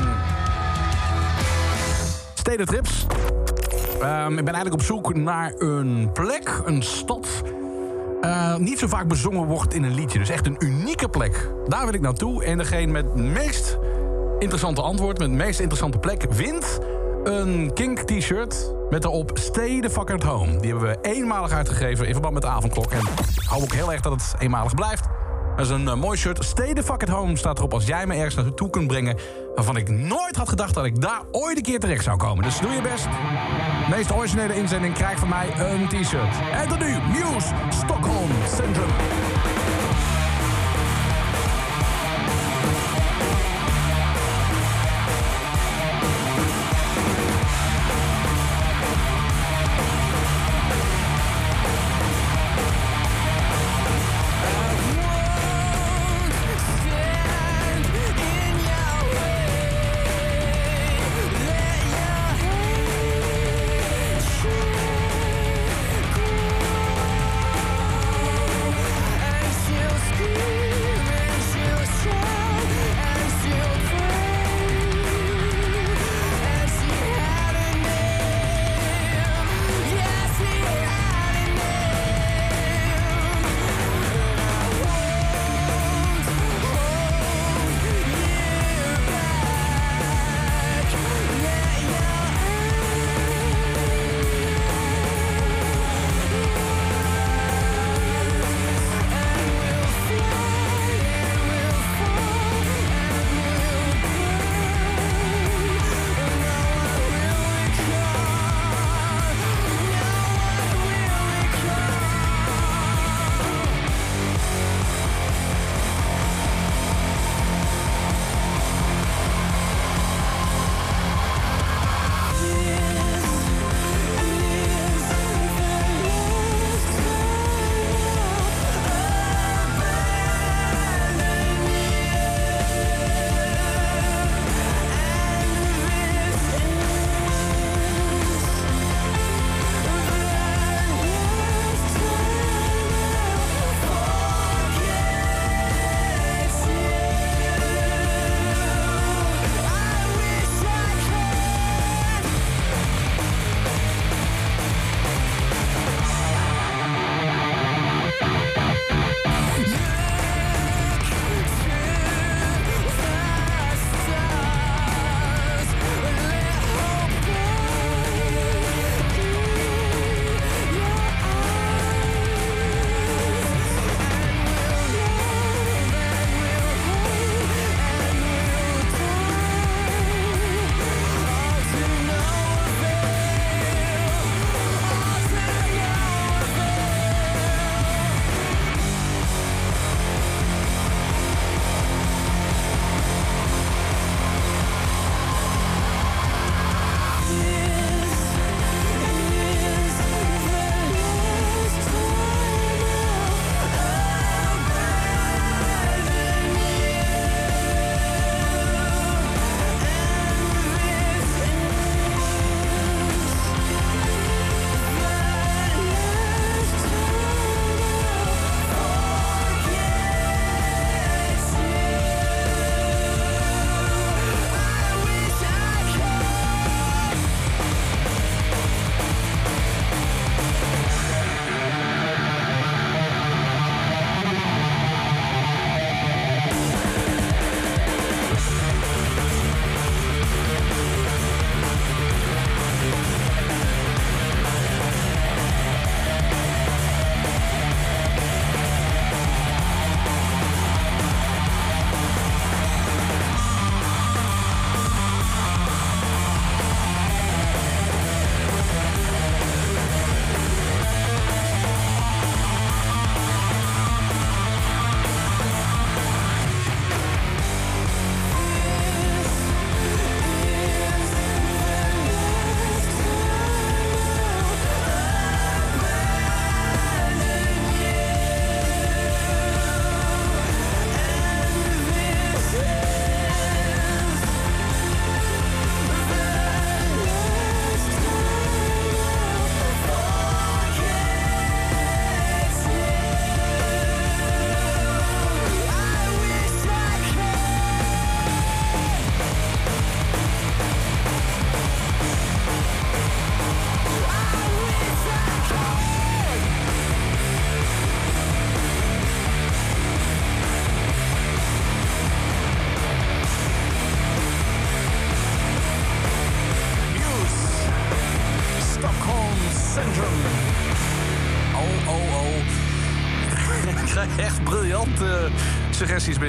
Stedentrips. 2.33 3.05
Ehm, 4.01 4.37
ik 4.37 4.45
ben 4.45 4.53
eigenlijk 4.53 4.73
op 4.73 4.81
zoek 4.81 5.15
naar 5.15 5.53
een 5.57 6.09
plek, 6.13 6.61
een 6.65 6.83
stad... 6.83 7.27
eh, 8.21 8.55
niet 8.55 8.79
zo 8.79 8.87
vaak 8.87 9.07
bezongen 9.07 9.47
wordt 9.47 9.73
in 9.73 9.83
een 9.83 9.93
liedje. 9.93 10.19
Dus 10.19 10.29
echt 10.29 10.45
een 10.45 10.55
unieke 10.59 11.09
plek. 11.09 11.49
Daar 11.67 11.85
wil 11.85 11.93
ik 11.93 12.01
naartoe. 12.01 12.43
En 12.43 12.57
degene 12.57 12.91
met 12.91 13.05
het 13.05 13.15
meest 13.15 13.77
interessante 14.39 14.81
antwoord... 14.81 15.17
met 15.19 15.29
de 15.29 15.35
meest 15.35 15.59
interessante 15.59 15.97
plek 15.97 16.33
wint 16.33 16.79
een 17.23 17.71
Kink 17.73 17.99
t-shirt... 17.99 18.73
met 18.89 19.03
erop 19.03 19.31
Stay 19.33 19.89
fuck 19.89 20.11
at 20.11 20.23
home. 20.23 20.59
Die 20.59 20.71
hebben 20.71 20.89
we 20.89 20.97
eenmalig 21.01 21.51
uitgegeven 21.51 22.05
in 22.05 22.11
verband 22.11 22.33
met 22.33 22.43
de 22.43 22.49
avondklok. 22.49 22.91
En 22.91 23.01
hou 23.45 23.61
ook 23.61 23.73
heel 23.73 23.91
erg 23.91 24.01
dat 24.01 24.11
het 24.11 24.35
eenmalig 24.39 24.73
blijft. 24.75 25.03
Dat 25.55 25.65
is 25.65 25.73
een 25.73 25.87
eh, 25.87 25.95
mooi 25.95 26.17
shirt. 26.17 26.43
Stay 26.45 26.83
fuck 26.83 27.01
at 27.01 27.09
home 27.09 27.37
staat 27.37 27.57
erop 27.57 27.73
als 27.73 27.85
jij 27.85 28.07
me 28.07 28.13
ergens 28.13 28.35
naartoe 28.35 28.69
kunt 28.69 28.87
brengen... 28.87 29.17
waarvan 29.65 29.77
ik 29.77 29.89
nooit 29.89 30.35
had 30.35 30.49
gedacht 30.49 30.73
dat 30.73 30.85
ik 30.85 31.01
daar 31.01 31.21
ooit 31.31 31.57
een 31.57 31.63
keer 31.63 31.79
terecht 31.79 32.03
zou 32.03 32.17
komen. 32.17 32.43
Dus 32.43 32.59
doe 32.59 32.71
je 32.71 32.81
best. 32.81 33.03
De 33.03 33.95
meest 33.95 34.11
originele 34.11 34.55
inzending 34.55 34.93
krijgt 34.93 35.19
van 35.19 35.29
mij 35.29 35.47
een 35.57 35.87
t-shirt. 35.87 36.35
En 36.51 36.69
dan 36.69 36.79
nu 36.79 36.97
Muse 37.11 37.53
Stockholm 37.69 38.29
Syndrome. 38.47 39.58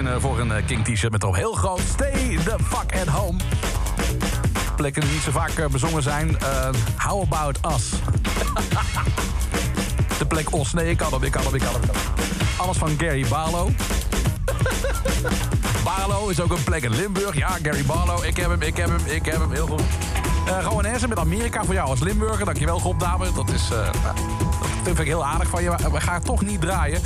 Voor 0.07 0.41
een 0.41 0.53
eh, 0.53 0.67
King 0.67 0.85
t-shirt 0.85 1.13
met 1.13 1.23
erop 1.23 1.35
heel 1.35 1.53
groot. 1.53 1.81
Stay 1.81 2.37
the 2.37 2.57
fuck 2.65 3.01
at 3.01 3.07
home. 3.07 3.39
Plekken 4.77 5.03
die 5.03 5.11
niet 5.11 5.23
zo 5.23 5.31
vaak 5.31 5.51
eh, 5.51 5.67
bezongen 5.67 6.03
zijn. 6.03 6.39
Eh, 6.39 6.69
how 6.97 7.23
about 7.23 7.59
us? 7.75 7.89
De 10.19 10.27
plek 10.27 10.55
Os. 10.55 10.73
Nee, 10.73 10.91
ik 10.91 10.97
kan 10.97 11.13
hem, 11.13 11.23
ik 11.23 11.37
ik. 11.37 11.63
Alles 12.57 12.77
van 12.77 12.91
Gary 12.99 13.27
Barlow. 13.29 13.69
Barlow 15.85 16.31
is 16.31 16.41
ook 16.41 16.51
een 16.51 16.65
plek 16.65 16.83
in 16.83 16.97
Limburg. 16.97 17.37
Ja, 17.37 17.49
Gary 17.63 17.85
Barlow. 17.85 18.25
Ik 18.25 18.37
heb 18.37 18.51
hem, 18.51 18.63
ik 18.63 18.77
heb 18.77 18.89
hem, 18.89 19.01
ik 19.07 19.25
heb 19.25 19.39
hem. 19.39 19.53
Heel 19.53 19.67
goed. 19.67 19.83
Eh 20.47 20.63
Rowan 20.63 20.85
Hersen 20.85 21.09
met 21.09 21.19
Amerika 21.19 21.65
voor 21.65 21.75
jou 21.75 21.89
als 21.89 22.01
Limburger. 22.01 22.45
Dankjewel, 22.45 22.81
Rob 22.81 23.01
Dame. 23.01 23.33
Dat 23.33 23.51
is... 23.51 23.69
nou, 23.69 23.93
dat 23.93 24.15
vind 24.83 24.99
ik 24.99 25.07
heel 25.07 25.25
aardig 25.25 25.49
van 25.49 25.63
je. 25.63 25.71
We 25.93 26.01
gaan 26.01 26.23
toch 26.23 26.43
niet 26.43 26.61
draaien. 26.61 27.01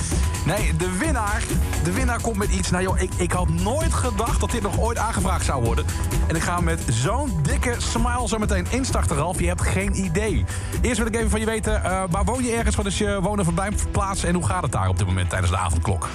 Nee, 0.44 0.76
de 0.76 0.96
winnaar, 0.98 1.42
de 1.84 1.92
winnaar 1.92 2.20
komt 2.20 2.36
met 2.36 2.50
iets. 2.50 2.70
Nou 2.70 2.82
joh, 2.82 3.00
ik, 3.00 3.10
ik 3.16 3.32
had 3.32 3.48
nooit 3.48 3.94
gedacht 3.94 4.40
dat 4.40 4.50
dit 4.50 4.62
nog 4.62 4.80
ooit 4.80 4.98
aangevraagd 4.98 5.44
zou 5.44 5.64
worden. 5.64 5.84
En 6.28 6.36
ik 6.36 6.42
ga 6.42 6.60
met 6.60 6.80
zo'n 6.90 7.42
dikke 7.42 7.74
smile 7.78 8.28
zo 8.28 8.38
meteen 8.38 8.66
instarten, 8.70 9.16
Ralf. 9.16 9.40
Je 9.40 9.46
hebt 9.46 9.62
geen 9.62 10.04
idee. 10.04 10.44
Eerst 10.82 10.98
wil 10.98 11.06
ik 11.06 11.14
even 11.14 11.30
van 11.30 11.40
je 11.40 11.46
weten, 11.46 11.84
eh, 11.84 12.02
waar 12.10 12.24
woon 12.24 12.44
je 12.44 12.52
ergens? 12.52 12.76
Wat 12.76 12.86
is 12.86 12.98
je 12.98 13.20
wonen 13.20 13.44
verblijfplaats? 13.44 14.24
En 14.24 14.34
hoe 14.34 14.46
gaat 14.46 14.62
het 14.62 14.72
daar 14.72 14.88
op 14.88 14.98
dit 14.98 15.06
moment 15.06 15.30
tijdens 15.30 15.50
de 15.50 15.56
avondklok? 15.56 16.08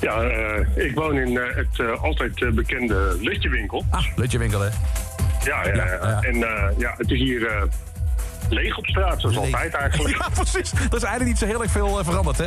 Ja, 0.00 0.22
eh, 0.22 0.86
ik 0.86 0.94
woon 0.94 1.18
in 1.18 1.38
eh, 1.38 1.56
het 1.56 2.00
altijd 2.00 2.54
bekende 2.54 3.16
Lutjewinkel. 3.20 3.84
Ah, 3.90 4.04
Lutjewinkel, 4.16 4.60
hè? 4.60 4.68
Ja, 5.44 5.66
ja, 5.66 5.74
ja. 5.74 6.20
En 6.20 6.38
ja, 6.78 6.94
het 6.96 7.10
is 7.10 7.18
hier 7.18 7.68
leeg 8.48 8.76
op 8.78 8.86
straat, 8.86 9.20
zoals 9.20 9.36
altijd 9.36 9.74
eigenlijk. 9.74 10.16
Ja, 10.22 10.28
precies. 10.34 10.72
Er 10.72 10.96
is 10.96 11.02
eigenlijk 11.02 11.24
niet 11.24 11.38
zo 11.38 11.46
heel 11.46 11.62
erg 11.62 11.70
veel 11.70 12.04
veranderd, 12.04 12.38
hè? 12.38 12.46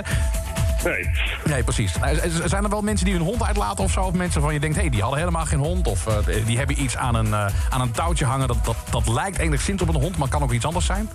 Nee. 0.83 1.09
Nee, 1.45 1.63
precies. 1.63 1.91
Z- 1.91 2.45
Zijn 2.45 2.63
er 2.63 2.69
wel 2.69 2.81
mensen 2.81 3.05
die 3.05 3.15
hun 3.15 3.23
hond 3.23 3.43
uitlaten 3.43 3.83
of 3.83 3.91
zo? 3.91 4.01
Of 4.01 4.13
mensen 4.13 4.41
van 4.41 4.53
je 4.53 4.59
denkt, 4.59 4.75
hé, 4.75 4.81
hey, 4.81 4.89
die 4.91 5.01
hadden 5.01 5.19
helemaal 5.19 5.45
geen 5.45 5.59
hond. 5.59 5.87
Of 5.87 6.07
eh, 6.07 6.45
die 6.45 6.57
hebben 6.57 6.81
iets 6.81 6.97
aan 6.97 7.15
een, 7.15 7.33
eh, 7.33 7.45
aan 7.69 7.81
een 7.81 7.91
touwtje 7.91 8.25
hangen. 8.25 8.47
Dat, 8.47 8.65
dat, 8.65 8.75
dat 8.91 9.07
lijkt 9.07 9.37
enigszins 9.37 9.81
op 9.81 9.87
een 9.87 10.01
hond, 10.01 10.17
maar 10.17 10.29
kan 10.29 10.43
ook 10.43 10.51
iets 10.51 10.65
anders 10.65 10.85
zijn. 10.85 11.09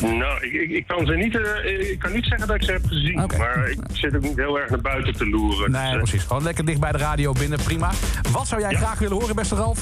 Nou, 0.00 0.46
ik, 0.46 0.52
ik, 0.52 0.70
ik 0.70 0.86
kan 0.86 1.06
ze 1.06 1.12
niet, 1.12 1.36
eh, 1.36 1.90
ik 1.90 1.98
kan 1.98 2.12
niet 2.12 2.24
zeggen 2.24 2.46
dat 2.46 2.56
ik 2.56 2.62
ze 2.62 2.72
heb 2.72 2.86
gezien. 2.86 3.14
Maar 3.38 3.68
ik 3.70 3.78
zit 3.92 4.16
ook 4.16 4.22
niet 4.22 4.36
heel 4.36 4.58
erg 4.60 4.70
naar 4.70 4.80
buiten 4.80 5.14
te 5.16 5.28
loeren. 5.28 5.70
Nee, 5.70 5.90
Dus, 5.92 5.96
precies. 6.10 6.22
Gewoon 6.26 6.42
lekker 6.42 6.64
dicht 6.64 6.80
bij 6.80 6.92
de 6.92 6.98
radio 6.98 7.32
binnen, 7.32 7.58
prima. 7.64 7.90
Wat 8.32 8.46
zou 8.48 8.60
jij 8.60 8.74
graag 8.74 8.98
willen 8.98 9.16
horen, 9.18 9.36
beste 9.36 9.54
Ralf? 9.54 9.78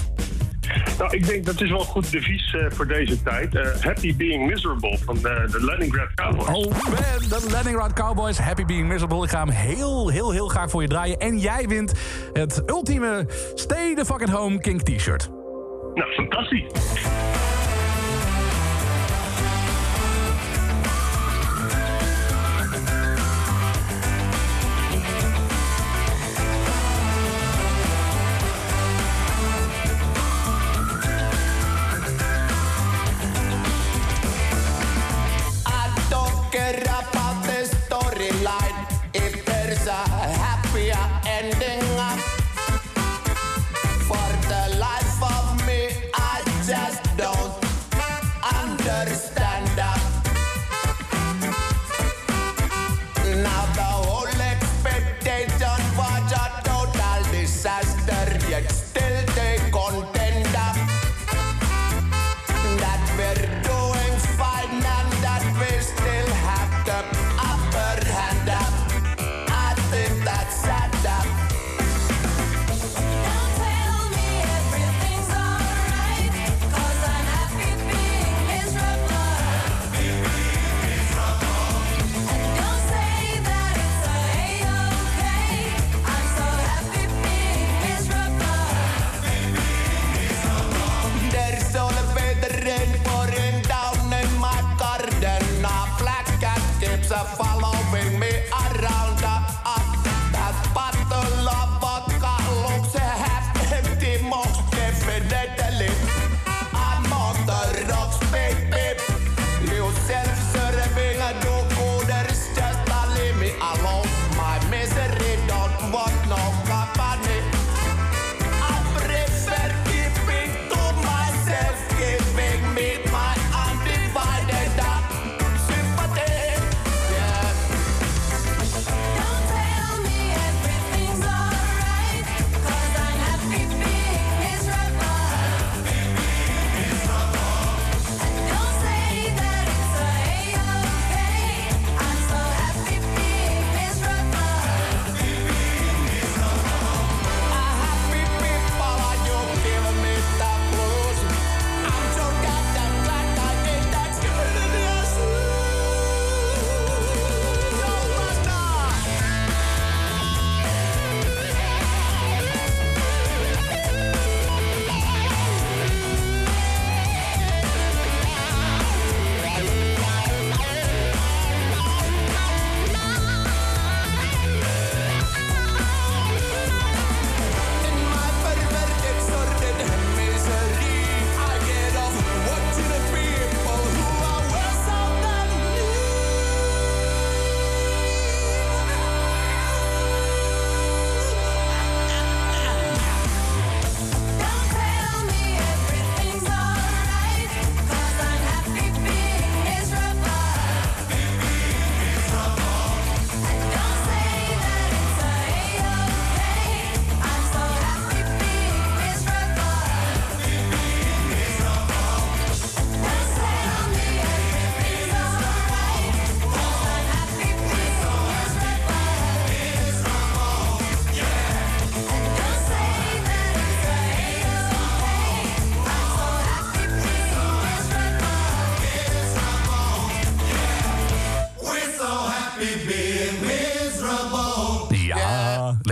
Nou, 0.98 1.16
ik 1.16 1.26
denk 1.26 1.44
dat 1.44 1.60
is 1.60 1.70
wel 1.70 1.80
een 1.80 1.86
goed 1.86 2.10
devies 2.10 2.54
eh, 2.54 2.66
voor 2.70 2.86
deze 2.86 3.22
tijd. 3.22 3.54
Eh, 3.54 3.66
happy 3.80 4.16
Being 4.16 4.46
Miserable 4.46 4.98
van 5.04 5.14
de, 5.14 5.48
de 5.50 5.64
Leningrad 5.64 6.14
Cowboys. 6.14 6.48
Oh 6.48 6.70
man, 6.70 6.94
de 7.28 7.46
Leningrad 7.50 7.92
Cowboys, 7.92 8.38
Happy 8.38 8.64
Being 8.64 8.88
Miserable. 8.88 9.24
Ik 9.24 9.30
ga 9.30 9.38
hem 9.38 9.48
heel, 9.48 10.08
heel, 10.08 10.30
heel 10.30 10.48
graag 10.48 10.70
voor 10.70 10.82
je 10.82 10.88
draaien. 10.88 11.18
En 11.18 11.38
jij 11.38 11.68
wint 11.68 11.92
het 12.32 12.62
ultieme 12.66 13.26
Stay 13.54 13.94
the 13.94 14.04
Fucking 14.04 14.30
Home 14.30 14.60
King 14.60 14.82
t-shirt. 14.82 15.28
Nou, 15.94 16.12
fantastisch. 16.12 17.43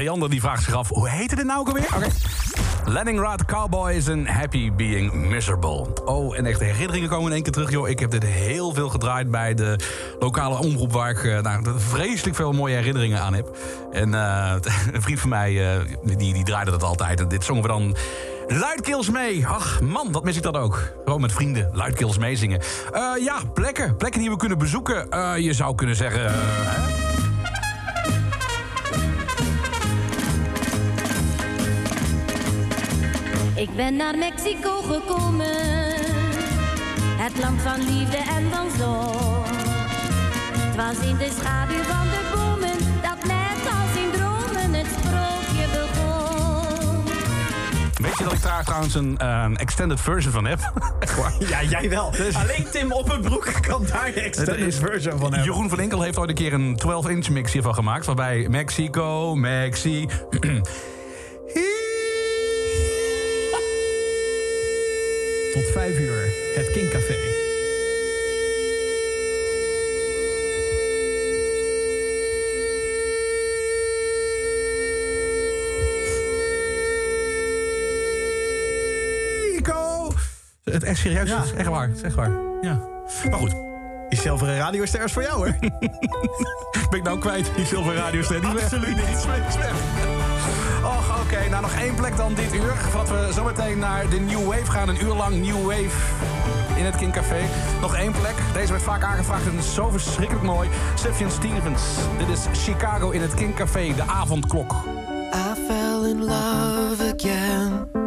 Leander 0.02 0.30
die 0.30 0.40
vraagt 0.40 0.62
zich 0.62 0.74
af, 0.74 0.88
hoe 0.88 1.08
heette 1.08 1.34
dit 1.34 1.44
nou 1.44 1.60
ook 1.60 1.66
alweer? 1.66 1.88
Oké. 1.96 2.06
Leningrad 2.84 3.44
Cowboys 3.44 4.08
and 4.08 4.26
Happy 4.26 4.72
Being 4.72 5.12
Miserable. 5.12 5.86
Oh, 6.04 6.38
en 6.38 6.46
echt 6.46 6.58
de 6.58 6.64
herinneringen 6.64 7.08
komen 7.08 7.26
in 7.26 7.32
één 7.32 7.42
keer 7.42 7.52
terug. 7.52 7.70
Joh, 7.70 7.88
ik 7.88 7.98
heb 7.98 8.10
dit 8.10 8.24
heel 8.24 8.72
veel 8.72 8.88
gedraaid 8.88 9.30
bij 9.30 9.54
de 9.54 9.78
lokale 10.20 10.58
omroep... 10.58 10.92
waar 10.92 11.10
ik 11.10 11.24
eh, 11.24 11.40
nou, 11.40 11.64
vreselijk 11.76 12.36
veel 12.36 12.52
mooie 12.52 12.74
herinneringen 12.74 13.20
aan 13.20 13.34
heb. 13.34 13.56
En 13.92 14.14
eh, 14.14 14.54
een 14.92 15.02
vriend 15.02 15.20
van 15.20 15.28
mij, 15.28 15.74
eh, 15.74 15.80
die, 16.02 16.32
die 16.32 16.44
draaide 16.44 16.70
dat 16.70 16.82
altijd. 16.82 17.20
En 17.20 17.28
dit 17.28 17.44
zongen 17.44 17.62
we 17.62 17.68
dan 17.68 17.96
luidkeels 18.48 19.10
mee. 19.10 19.46
Ach 19.46 19.80
man, 19.80 20.12
wat 20.12 20.24
mis 20.24 20.36
ik 20.36 20.42
dat 20.42 20.56
ook. 20.56 20.92
Gewoon 21.04 21.20
met 21.20 21.32
vrienden 21.32 21.70
luidkeels 21.72 22.18
meezingen. 22.18 22.60
Eh 22.92 23.02
ja, 23.24 23.36
plekken. 23.54 23.96
Plekken 23.96 24.20
die 24.20 24.30
we 24.30 24.36
kunnen 24.36 24.58
bezoeken. 24.58 25.06
Je 25.42 25.52
zou 25.52 25.74
kunnen 25.74 25.96
zeggen... 25.96 26.32
hè? 26.32 27.11
Ik 33.62 33.76
ben 33.76 33.96
naar 33.96 34.18
Mexico 34.18 34.80
gekomen, 34.80 35.46
het 37.16 37.38
land 37.38 37.60
van 37.60 37.78
liefde 37.78 38.16
en 38.16 38.50
van 38.50 38.70
zon. 38.78 39.42
Het 40.56 40.76
was 40.76 41.06
in 41.08 41.16
de 41.16 41.30
schaduw 41.38 41.82
van 41.82 42.06
de 42.08 42.30
bomen 42.34 42.78
dat 43.02 43.24
net 43.24 43.72
als 43.72 44.02
in 44.02 44.10
dromen 44.10 44.74
het 44.74 44.86
sprookje 44.86 45.66
begon. 45.72 47.04
Weet 48.02 48.18
je 48.18 48.24
dat 48.24 48.32
ik 48.32 48.42
daar 48.42 48.64
trouwens 48.64 48.94
een 48.94 49.18
eh, 49.18 49.46
extended 49.54 50.00
version 50.00 50.32
van 50.32 50.44
heb? 50.44 50.60
Ja, 51.48 51.62
jij 51.62 51.88
wel. 51.88 52.10
Dus- 52.10 52.34
Alleen 52.34 52.66
Tim 52.70 52.92
Oppenbroek 52.92 53.52
kan 53.60 53.86
daar 53.86 54.12
de 54.14 54.20
extended 54.20 54.74
version 54.74 55.18
van 55.18 55.32
hebben. 55.32 55.44
Jeroen 55.44 55.68
van 55.68 55.80
Enkel 55.80 56.02
heeft 56.02 56.18
ooit 56.18 56.28
een 56.28 56.34
keer 56.34 56.52
een 56.52 56.80
12-inch 56.86 57.30
mix 57.30 57.52
hiervan 57.52 57.74
gemaakt. 57.74 58.06
Waarbij 58.06 58.46
Mexico, 58.50 59.34
Mexi... 59.34 60.08
Tot 65.72 65.82
vijf 65.82 65.98
uur, 65.98 66.32
het 66.54 66.70
Kinkcafé. 66.70 67.16
Mexico. 79.50 80.12
Het 80.64 80.82
is 80.82 81.00
serieus, 81.00 81.30
het 81.30 81.44
is 81.44 81.52
echt 81.52 81.68
waar. 81.68 81.88
Het 81.88 81.96
is 81.96 82.02
echt 82.02 82.14
waar. 82.14 82.30
Ja. 82.60 82.88
Maar 83.30 83.38
goed. 83.38 83.54
Die 84.08 84.20
zilveren 84.20 84.56
radioster 84.56 85.04
is 85.04 85.12
voor 85.12 85.22
jou, 85.22 85.36
hoor. 85.36 85.58
ben 86.90 86.98
ik 86.98 87.02
nou 87.02 87.18
kwijt, 87.18 87.50
die 87.56 87.66
zilveren 87.66 87.96
radioster? 87.96 88.40
Die 88.40 88.50
Absoluut 88.50 88.96
niet. 88.96 89.16
Is 89.16 89.24
weg, 89.24 89.48
is 89.48 89.56
weg. 89.56 90.21
Och, 90.84 91.20
oké. 91.20 91.48
Nou, 91.50 91.62
nog 91.62 91.72
één 91.72 91.94
plek 91.94 92.16
dan 92.16 92.34
dit 92.34 92.54
uur. 92.54 92.74
Voordat 92.76 93.08
we 93.08 93.32
zometeen 93.32 93.78
naar 93.78 94.08
de 94.08 94.20
New 94.20 94.46
Wave 94.46 94.70
gaan. 94.70 94.88
Een 94.88 95.02
uur 95.02 95.14
lang 95.14 95.40
New 95.40 95.64
Wave 95.64 95.96
in 96.76 96.84
het 96.84 96.96
King 96.96 97.12
Café. 97.12 97.40
Nog 97.80 97.96
één 97.96 98.12
plek. 98.12 98.34
Deze 98.52 98.70
werd 98.72 98.82
vaak 98.82 99.02
aangevraagd 99.02 99.46
en 99.46 99.62
zo 99.62 99.90
verschrikkelijk 99.90 100.44
mooi. 100.44 100.68
Sufjan 100.94 101.30
Stevens. 101.30 101.82
Dit 102.18 102.28
is 102.28 102.62
Chicago 102.64 103.10
in 103.10 103.20
het 103.20 103.34
King 103.34 103.54
Café. 103.54 103.94
De 103.94 104.02
avondklok. 104.06 104.72
I 105.34 105.54
fell 105.66 106.10
in 106.10 106.24
love 106.24 107.14
again. 107.14 108.01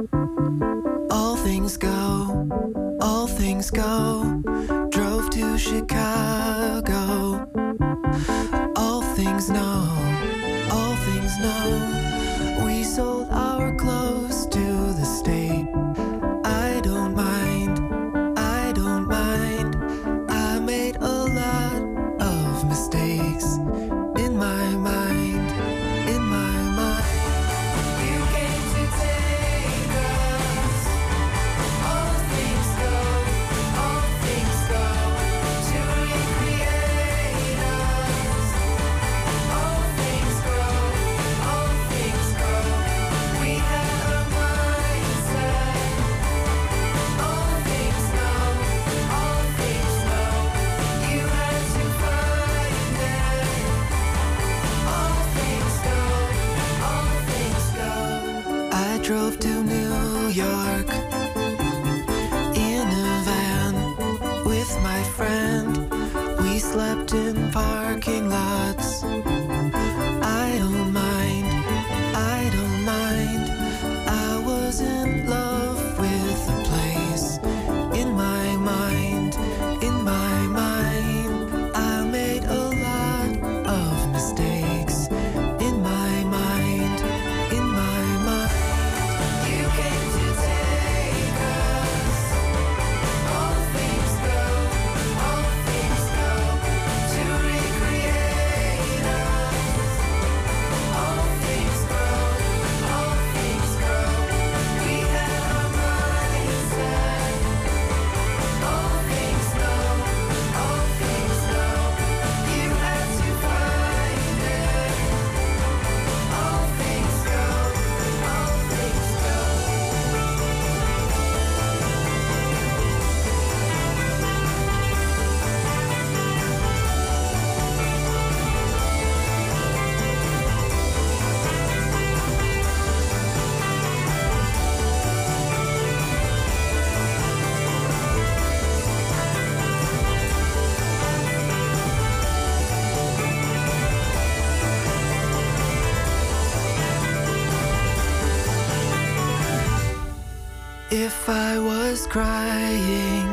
If 150.97 151.27
I 151.27 151.59
was 151.59 152.07
crying 152.07 153.27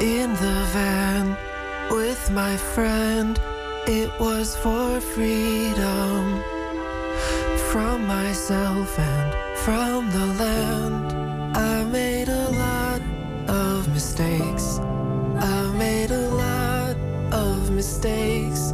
in 0.00 0.30
the 0.30 0.58
van 0.72 1.36
with 1.90 2.30
my 2.30 2.56
friend, 2.56 3.36
it 3.88 4.08
was 4.20 4.54
for 4.54 5.00
freedom 5.00 6.40
from 7.72 8.06
myself 8.06 8.96
and 9.00 9.58
from 9.64 10.10
the 10.12 10.26
land. 10.38 11.12
I 11.56 11.82
made 11.90 12.28
a 12.28 12.50
lot 12.50 13.02
of 13.48 13.92
mistakes. 13.92 14.78
I 15.40 15.72
made 15.76 16.12
a 16.12 16.28
lot 16.28 16.96
of 17.32 17.72
mistakes. 17.72 18.72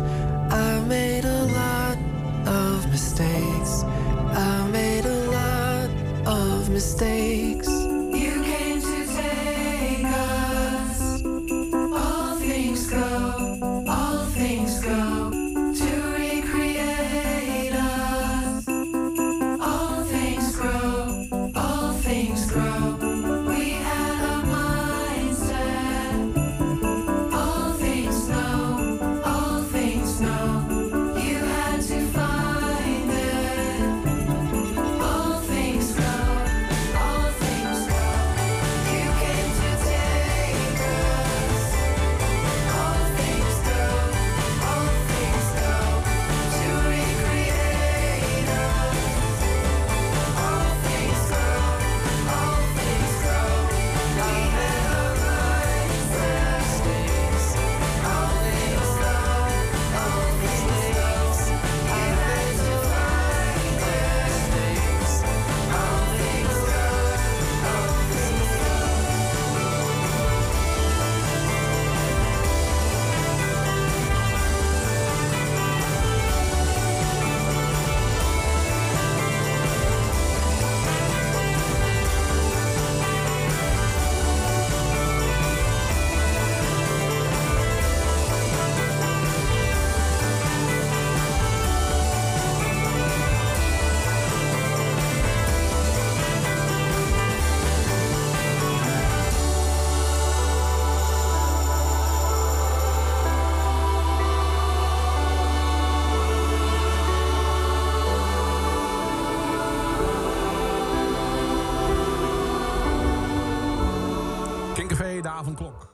De 115.38 115.44
avondklok. 115.44 115.67